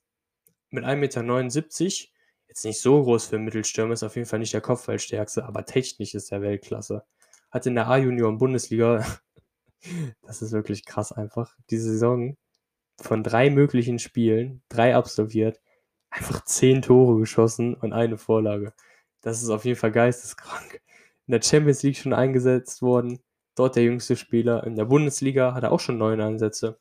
mit 0.71 0.85
1,79 0.85 0.97
Meter 0.97 2.09
jetzt 2.49 2.65
nicht 2.65 2.81
so 2.81 3.03
groß 3.03 3.27
für 3.27 3.37
einen 3.37 3.47
Mittelstürmer, 3.47 3.95
ist 3.95 4.03
auf 4.03 4.17
jeden 4.17 4.29
Fall 4.29 4.39
nicht 4.39 4.53
der 4.53 4.61
Kopfballstärkste, 4.61 5.45
aber 5.45 5.65
technisch 5.65 6.15
ist 6.15 6.33
er 6.33 6.43
Weltklasse. 6.43 7.05
Hat 7.51 7.67
in 7.67 7.75
der 7.75 7.89
A-Junioren-Bundesliga, 7.89 9.05
das 10.23 10.43
ist 10.43 10.53
wirklich 10.53 10.85
krass 10.85 11.13
einfach, 11.13 11.55
diese 11.71 11.91
Saison 11.91 12.37
von 13.01 13.23
drei 13.23 13.51
möglichen 13.51 13.99
Spielen, 13.99 14.63
drei 14.69 14.97
absolviert, 14.97 15.61
einfach 16.11 16.45
zehn 16.45 16.83
Tore 16.83 17.19
geschossen 17.19 17.75
und 17.75 17.93
eine 17.93 18.19
Vorlage. 18.19 18.73
Das 19.21 19.43
ist 19.43 19.51
auf 19.51 19.65
jeden 19.65 19.79
Fall 19.79 19.93
geisteskrank. 19.93 20.81
In 21.27 21.33
der 21.33 21.43
Champions 21.43 21.83
League 21.83 21.97
schon 21.97 22.15
eingesetzt 22.15 22.83
worden, 22.83 23.21
dort 23.55 23.77
der 23.77 23.85
jüngste 23.85 24.17
Spieler. 24.17 24.65
In 24.65 24.77
der 24.77 24.87
Bundesliga 24.87 25.55
hat 25.55 25.63
er 25.65 25.73
auch 25.73 25.81
schon 25.81 25.99
neun 25.99 26.21
Einsätze. 26.21 26.79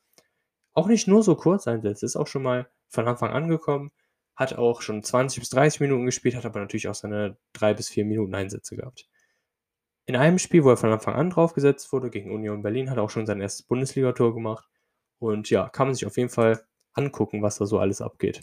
Auch 0.74 0.86
nicht 0.86 1.08
nur 1.08 1.22
so 1.22 1.34
Kurzeinsätze, 1.34 2.06
ist 2.06 2.16
auch 2.16 2.26
schon 2.26 2.42
mal 2.42 2.68
von 2.88 3.06
Anfang 3.06 3.30
an 3.32 3.48
gekommen, 3.48 3.90
hat 4.36 4.54
auch 4.54 4.80
schon 4.82 5.02
20 5.02 5.40
bis 5.40 5.50
30 5.50 5.80
Minuten 5.80 6.06
gespielt, 6.06 6.36
hat 6.36 6.46
aber 6.46 6.60
natürlich 6.60 6.88
auch 6.88 6.94
seine 6.94 7.36
drei 7.52 7.74
bis 7.74 7.88
vier 7.88 8.04
Minuten 8.04 8.34
Einsätze 8.34 8.76
gehabt. 8.76 9.08
In 10.08 10.16
einem 10.16 10.38
Spiel, 10.38 10.64
wo 10.64 10.70
er 10.70 10.78
von 10.78 10.90
Anfang 10.90 11.16
an 11.16 11.28
draufgesetzt 11.28 11.92
wurde, 11.92 12.08
gegen 12.08 12.32
Union 12.32 12.62
Berlin, 12.62 12.88
hat 12.88 12.96
er 12.96 13.02
auch 13.02 13.10
schon 13.10 13.26
sein 13.26 13.42
erstes 13.42 13.66
Bundesligator 13.66 14.32
gemacht. 14.32 14.66
Und 15.18 15.50
ja, 15.50 15.68
kann 15.68 15.88
man 15.88 15.94
sich 15.94 16.06
auf 16.06 16.16
jeden 16.16 16.30
Fall 16.30 16.64
angucken, 16.94 17.42
was 17.42 17.58
da 17.58 17.66
so 17.66 17.78
alles 17.78 18.00
abgeht. 18.00 18.40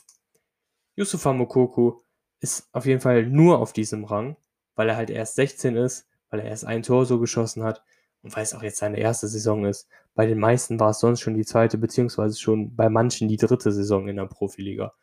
Yusufa 0.96 1.34
Mokoko 1.34 2.04
ist 2.40 2.70
auf 2.72 2.86
jeden 2.86 3.02
Fall 3.02 3.26
nur 3.26 3.58
auf 3.58 3.74
diesem 3.74 4.04
Rang, 4.04 4.38
weil 4.76 4.90
er 4.90 4.96
halt 4.96 5.10
erst 5.10 5.38
16 5.38 5.76
ist, 5.76 6.08
weil 6.30 6.42
er 6.42 6.46
erst 6.46 6.66
ein 6.66 6.84
Tor 6.84 7.08
so 7.08 7.20
geschossen 7.20 7.64
hat 7.64 7.84
und 8.22 8.36
weil 8.36 8.44
es 8.44 8.54
auch 8.54 8.62
jetzt 8.62 8.78
seine 8.78 9.00
erste 9.00 9.28
Saison 9.28 9.66
ist. 9.66 9.88
Bei 10.14 10.28
den 10.28 10.38
meisten 10.38 10.80
war 10.80 10.92
es 10.92 11.00
sonst 11.00 11.22
schon 11.22 11.34
die 11.34 11.46
zweite, 11.46 11.80
beziehungsweise 11.80 12.40
schon 12.40 12.76
bei 12.76 12.90
manchen 12.90 13.28
die 13.28 13.38
dritte 13.38 13.72
Saison 13.72 14.08
in 14.08 14.18
der 14.18 14.28
Profiliga. 14.28 14.94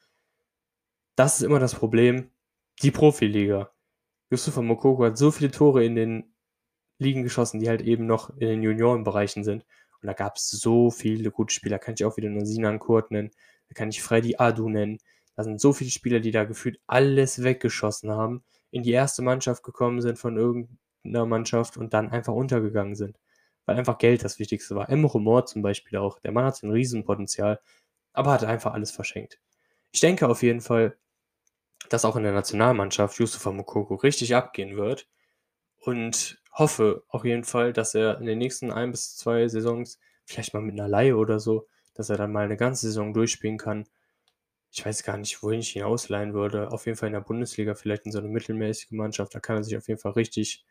Das 1.17 1.41
ist 1.41 1.43
immer 1.43 1.59
das 1.59 1.75
Problem, 1.75 2.31
die 2.83 2.93
Profiliga. 2.93 3.73
Yusufa 4.31 4.63
Mokoko 4.63 5.07
hat 5.07 5.19
so 5.19 5.33
viele 5.33 5.51
Tore 5.51 5.85
in 5.85 5.97
den 5.97 6.32
Ligen 6.99 7.23
geschossen, 7.23 7.61
die 7.61 7.69
halt 7.69 7.83
eben 7.83 8.07
noch 8.07 8.31
in 8.31 8.49
den 8.49 8.63
Juniorenbereichen 8.63 9.45
sind. 9.45 9.65
Und 10.01 10.07
da 10.07 10.13
gab 10.13 10.37
es 10.37 10.51
so 10.51 10.91
viele 10.91 11.31
gute 11.31 11.55
Spieler. 11.55 11.79
Kann 11.79 11.95
ich 11.95 12.05
auch 12.05 12.17
wieder 12.17 12.29
nur 12.29 12.45
Sinan 12.45 12.79
Kurt 12.79 13.11
nennen. 13.11 13.31
Da 13.69 13.75
kann 13.75 13.89
ich 13.89 14.03
Freddy 14.03 14.37
Adu 14.39 14.69
nennen. 14.69 14.99
Da 15.37 15.45
sind 15.45 15.61
so 15.61 15.73
viele 15.73 15.91
Spieler, 15.91 16.21
die 16.21 16.31
da 16.31 16.45
gefühlt 16.45 16.81
alles 16.87 17.43
weggeschossen 17.43 18.11
haben, 18.11 18.45
in 18.71 18.83
die 18.83 18.93
erste 18.93 19.23
Mannschaft 19.23 19.63
gekommen 19.63 20.03
sind 20.03 20.19
von 20.19 20.37
irgendeiner 20.37 21.27
Mannschaft 21.27 21.77
und 21.77 21.95
dann 21.95 22.11
einfach 22.11 22.35
untergegangen 22.35 22.95
sind. 22.95 23.19
Weil 23.65 23.79
einfach 23.79 23.99
Geld 23.99 24.25
das 24.25 24.39
Wichtigste 24.39 24.75
war. 24.75 24.89
Emre 24.89 25.21
Moore 25.21 25.45
zum 25.45 25.63
Beispiel 25.63 25.99
auch. 25.99 26.19
Der 26.19 26.33
Mann 26.33 26.45
hat 26.45 26.63
ein 26.63 26.71
Riesenpotenzial, 26.71 27.61
aber 28.13 28.33
hat 28.33 28.45
einfach 28.45 28.75
alles 28.75 28.91
verschenkt. 28.91 29.41
Ich 29.93 30.01
denke 30.01 30.29
auf 30.29 30.43
jeden 30.43 30.61
Fall, 30.61 30.97
dass 31.89 32.05
auch 32.05 32.17
in 32.17 32.25
der 32.25 32.33
Nationalmannschaft 32.33 33.19
Yusufa 33.19 33.53
Mokoko 33.53 33.95
richtig 33.95 34.35
abgehen 34.35 34.77
wird 34.77 35.09
und 35.79 36.42
hoffe 36.53 37.05
auf 37.09 37.25
jeden 37.25 37.45
Fall, 37.45 37.73
dass 37.73 37.95
er 37.95 38.19
in 38.19 38.27
den 38.27 38.39
nächsten 38.39 38.71
ein 38.71 38.91
bis 38.91 39.17
zwei 39.17 39.49
Saisons, 39.49 39.99
vielleicht 40.25 40.55
mal 40.55 40.63
mit 40.63 40.79
einer 40.79 40.89
Laie 40.89 41.17
oder 41.17 41.41
so, 41.41 41.67
dass 41.95 42.11
er 42.11 42.17
dann 42.17 42.33
mal 42.33 42.45
eine 42.45 42.57
ganze 42.57 42.87
Saison 42.87 43.15
durchspielen 43.15 43.59
kann. 43.59 43.87
Ich 44.71 44.85
weiß 44.85 45.03
gar 45.03 45.19
nicht, 45.19 45.43
wohin 45.43 45.61
ich 45.61 45.77
ihn 45.77 45.83
ausleihen 45.83 46.35
würde. 46.35 46.71
Auf 46.73 46.87
jeden 46.87 46.97
Fall 46.97 47.09
in 47.09 47.15
der 47.15 47.21
Bundesliga, 47.21 47.75
vielleicht 47.75 48.07
in 48.07 48.13
so 48.13 48.19
eine 48.19 48.29
mittelmäßige 48.29 48.93
Mannschaft. 48.93 49.35
Da 49.35 49.41
kann 49.41 49.57
er 49.57 49.65
sich 49.65 49.77
auf 49.77 49.89
jeden 49.89 50.01
Fall 50.01 50.13
richtig, 50.13 50.65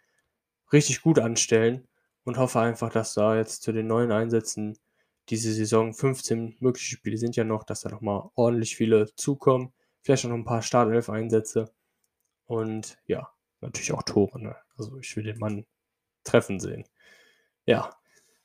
richtig 0.71 1.01
gut 1.01 1.19
anstellen 1.19 1.87
und 2.23 2.37
hoffe 2.37 2.59
einfach, 2.59 2.91
dass 2.91 3.13
da 3.13 3.35
jetzt 3.35 3.63
zu 3.63 3.71
den 3.71 3.87
neuen 3.87 4.11
Einsätzen 4.11 4.77
diese 5.29 5.53
Saison 5.53 5.93
15 5.93 6.57
mögliche 6.59 6.95
Spiele 6.95 7.17
sind 7.17 7.35
ja 7.35 7.43
noch, 7.43 7.63
dass 7.63 7.81
da 7.81 7.89
nochmal 7.89 8.29
ordentlich 8.35 8.75
viele 8.75 9.13
zukommen. 9.15 9.73
Vielleicht 10.01 10.25
auch 10.25 10.29
noch 10.29 10.37
ein 10.37 10.45
paar 10.45 10.61
Startelf-Einsätze. 10.61 11.71
Und 12.45 12.97
ja, 13.07 13.31
natürlich 13.61 13.93
auch 13.93 14.03
Tore. 14.03 14.41
Ne? 14.41 14.55
Also 14.77 14.97
ich 14.97 15.15
will 15.15 15.23
den 15.23 15.37
Mann 15.37 15.65
treffen 16.23 16.59
sehen. 16.59 16.85
Ja, 17.65 17.89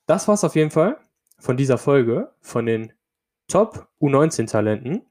das 0.07 0.29
war's 0.29 0.45
auf 0.45 0.55
jeden 0.55 0.71
Fall 0.71 0.99
von 1.39 1.57
dieser 1.57 1.79
Folge 1.79 2.33
von 2.41 2.67
den 2.67 2.93
Top 3.49 3.89
U19-Talenten 4.01 5.07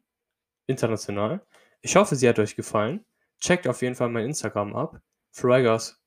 international. 0.68 1.46
Ich 1.82 1.96
hoffe, 1.96 2.16
sie 2.16 2.28
hat 2.28 2.40
euch 2.40 2.56
gefallen. 2.56 3.06
Checkt 3.40 3.68
auf 3.68 3.82
jeden 3.82 3.96
Fall 3.96 4.10
mein 4.10 4.26
Instagram 4.26 4.76
ab, 4.76 5.02
Fragers 5.32 6.02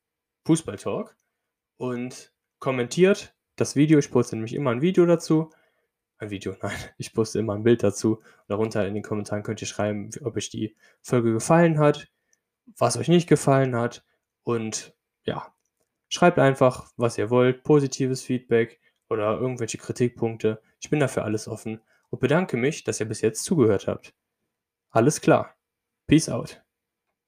Fußballtalk 0.47 1.17
und 1.77 2.33
kommentiert 2.59 3.35
das 3.57 3.77
Video. 3.77 3.99
Ich 3.99 4.11
poste 4.11 4.37
nämlich 4.37 4.55
immer 4.55 4.71
ein 4.71 4.81
Video 4.81 5.07
dazu. 5.07 5.51
Ein 6.19 6.31
Video, 6.31 6.57
nein, 6.63 6.77
ich 6.97 7.13
poste 7.13 7.39
immer 7.39 7.55
ein 7.55 7.63
Bild 7.63 7.83
dazu. 7.83 8.23
darunter 8.49 8.87
in 8.87 8.95
den 8.95 9.03
Kommentaren 9.03 9.43
könnt 9.43 9.61
ihr 9.61 9.69
schreiben, 9.69 10.11
ob 10.25 10.37
euch 10.37 10.51
die 10.51 10.77
Folge 11.03 11.33
gefallen 11.33 11.79
hat, 11.79 12.09
was 12.77 12.97
euch 12.97 13.09
nicht 13.09 13.29
gefallen 13.29 13.77
hat 13.77 14.05
und 14.43 14.97
ja, 15.25 15.55
schreibt 16.09 16.39
einfach, 16.39 16.91
was 16.97 17.19
ihr 17.19 17.31
wollt, 17.31 17.63
positives 17.63 18.23
Feedback 18.23 18.81
oder 19.09 19.39
irgendwelche 19.39 19.79
Kritikpunkte. 19.79 20.61
Ich 20.81 20.91
bin 20.91 21.01
dafür 21.01 21.25
alles 21.25 21.49
offen 21.49 21.81
und 22.11 22.21
bedanke 22.21 22.57
mich, 22.57 22.85
dass 22.85 23.01
ihr 23.01 23.07
bis 23.07 23.21
jetzt 23.21 23.45
zugehört 23.45 23.87
habt. 23.87 24.15
Alles 24.91 25.21
klar. 25.21 25.55
Peace 26.07 26.29
out. 26.29 26.63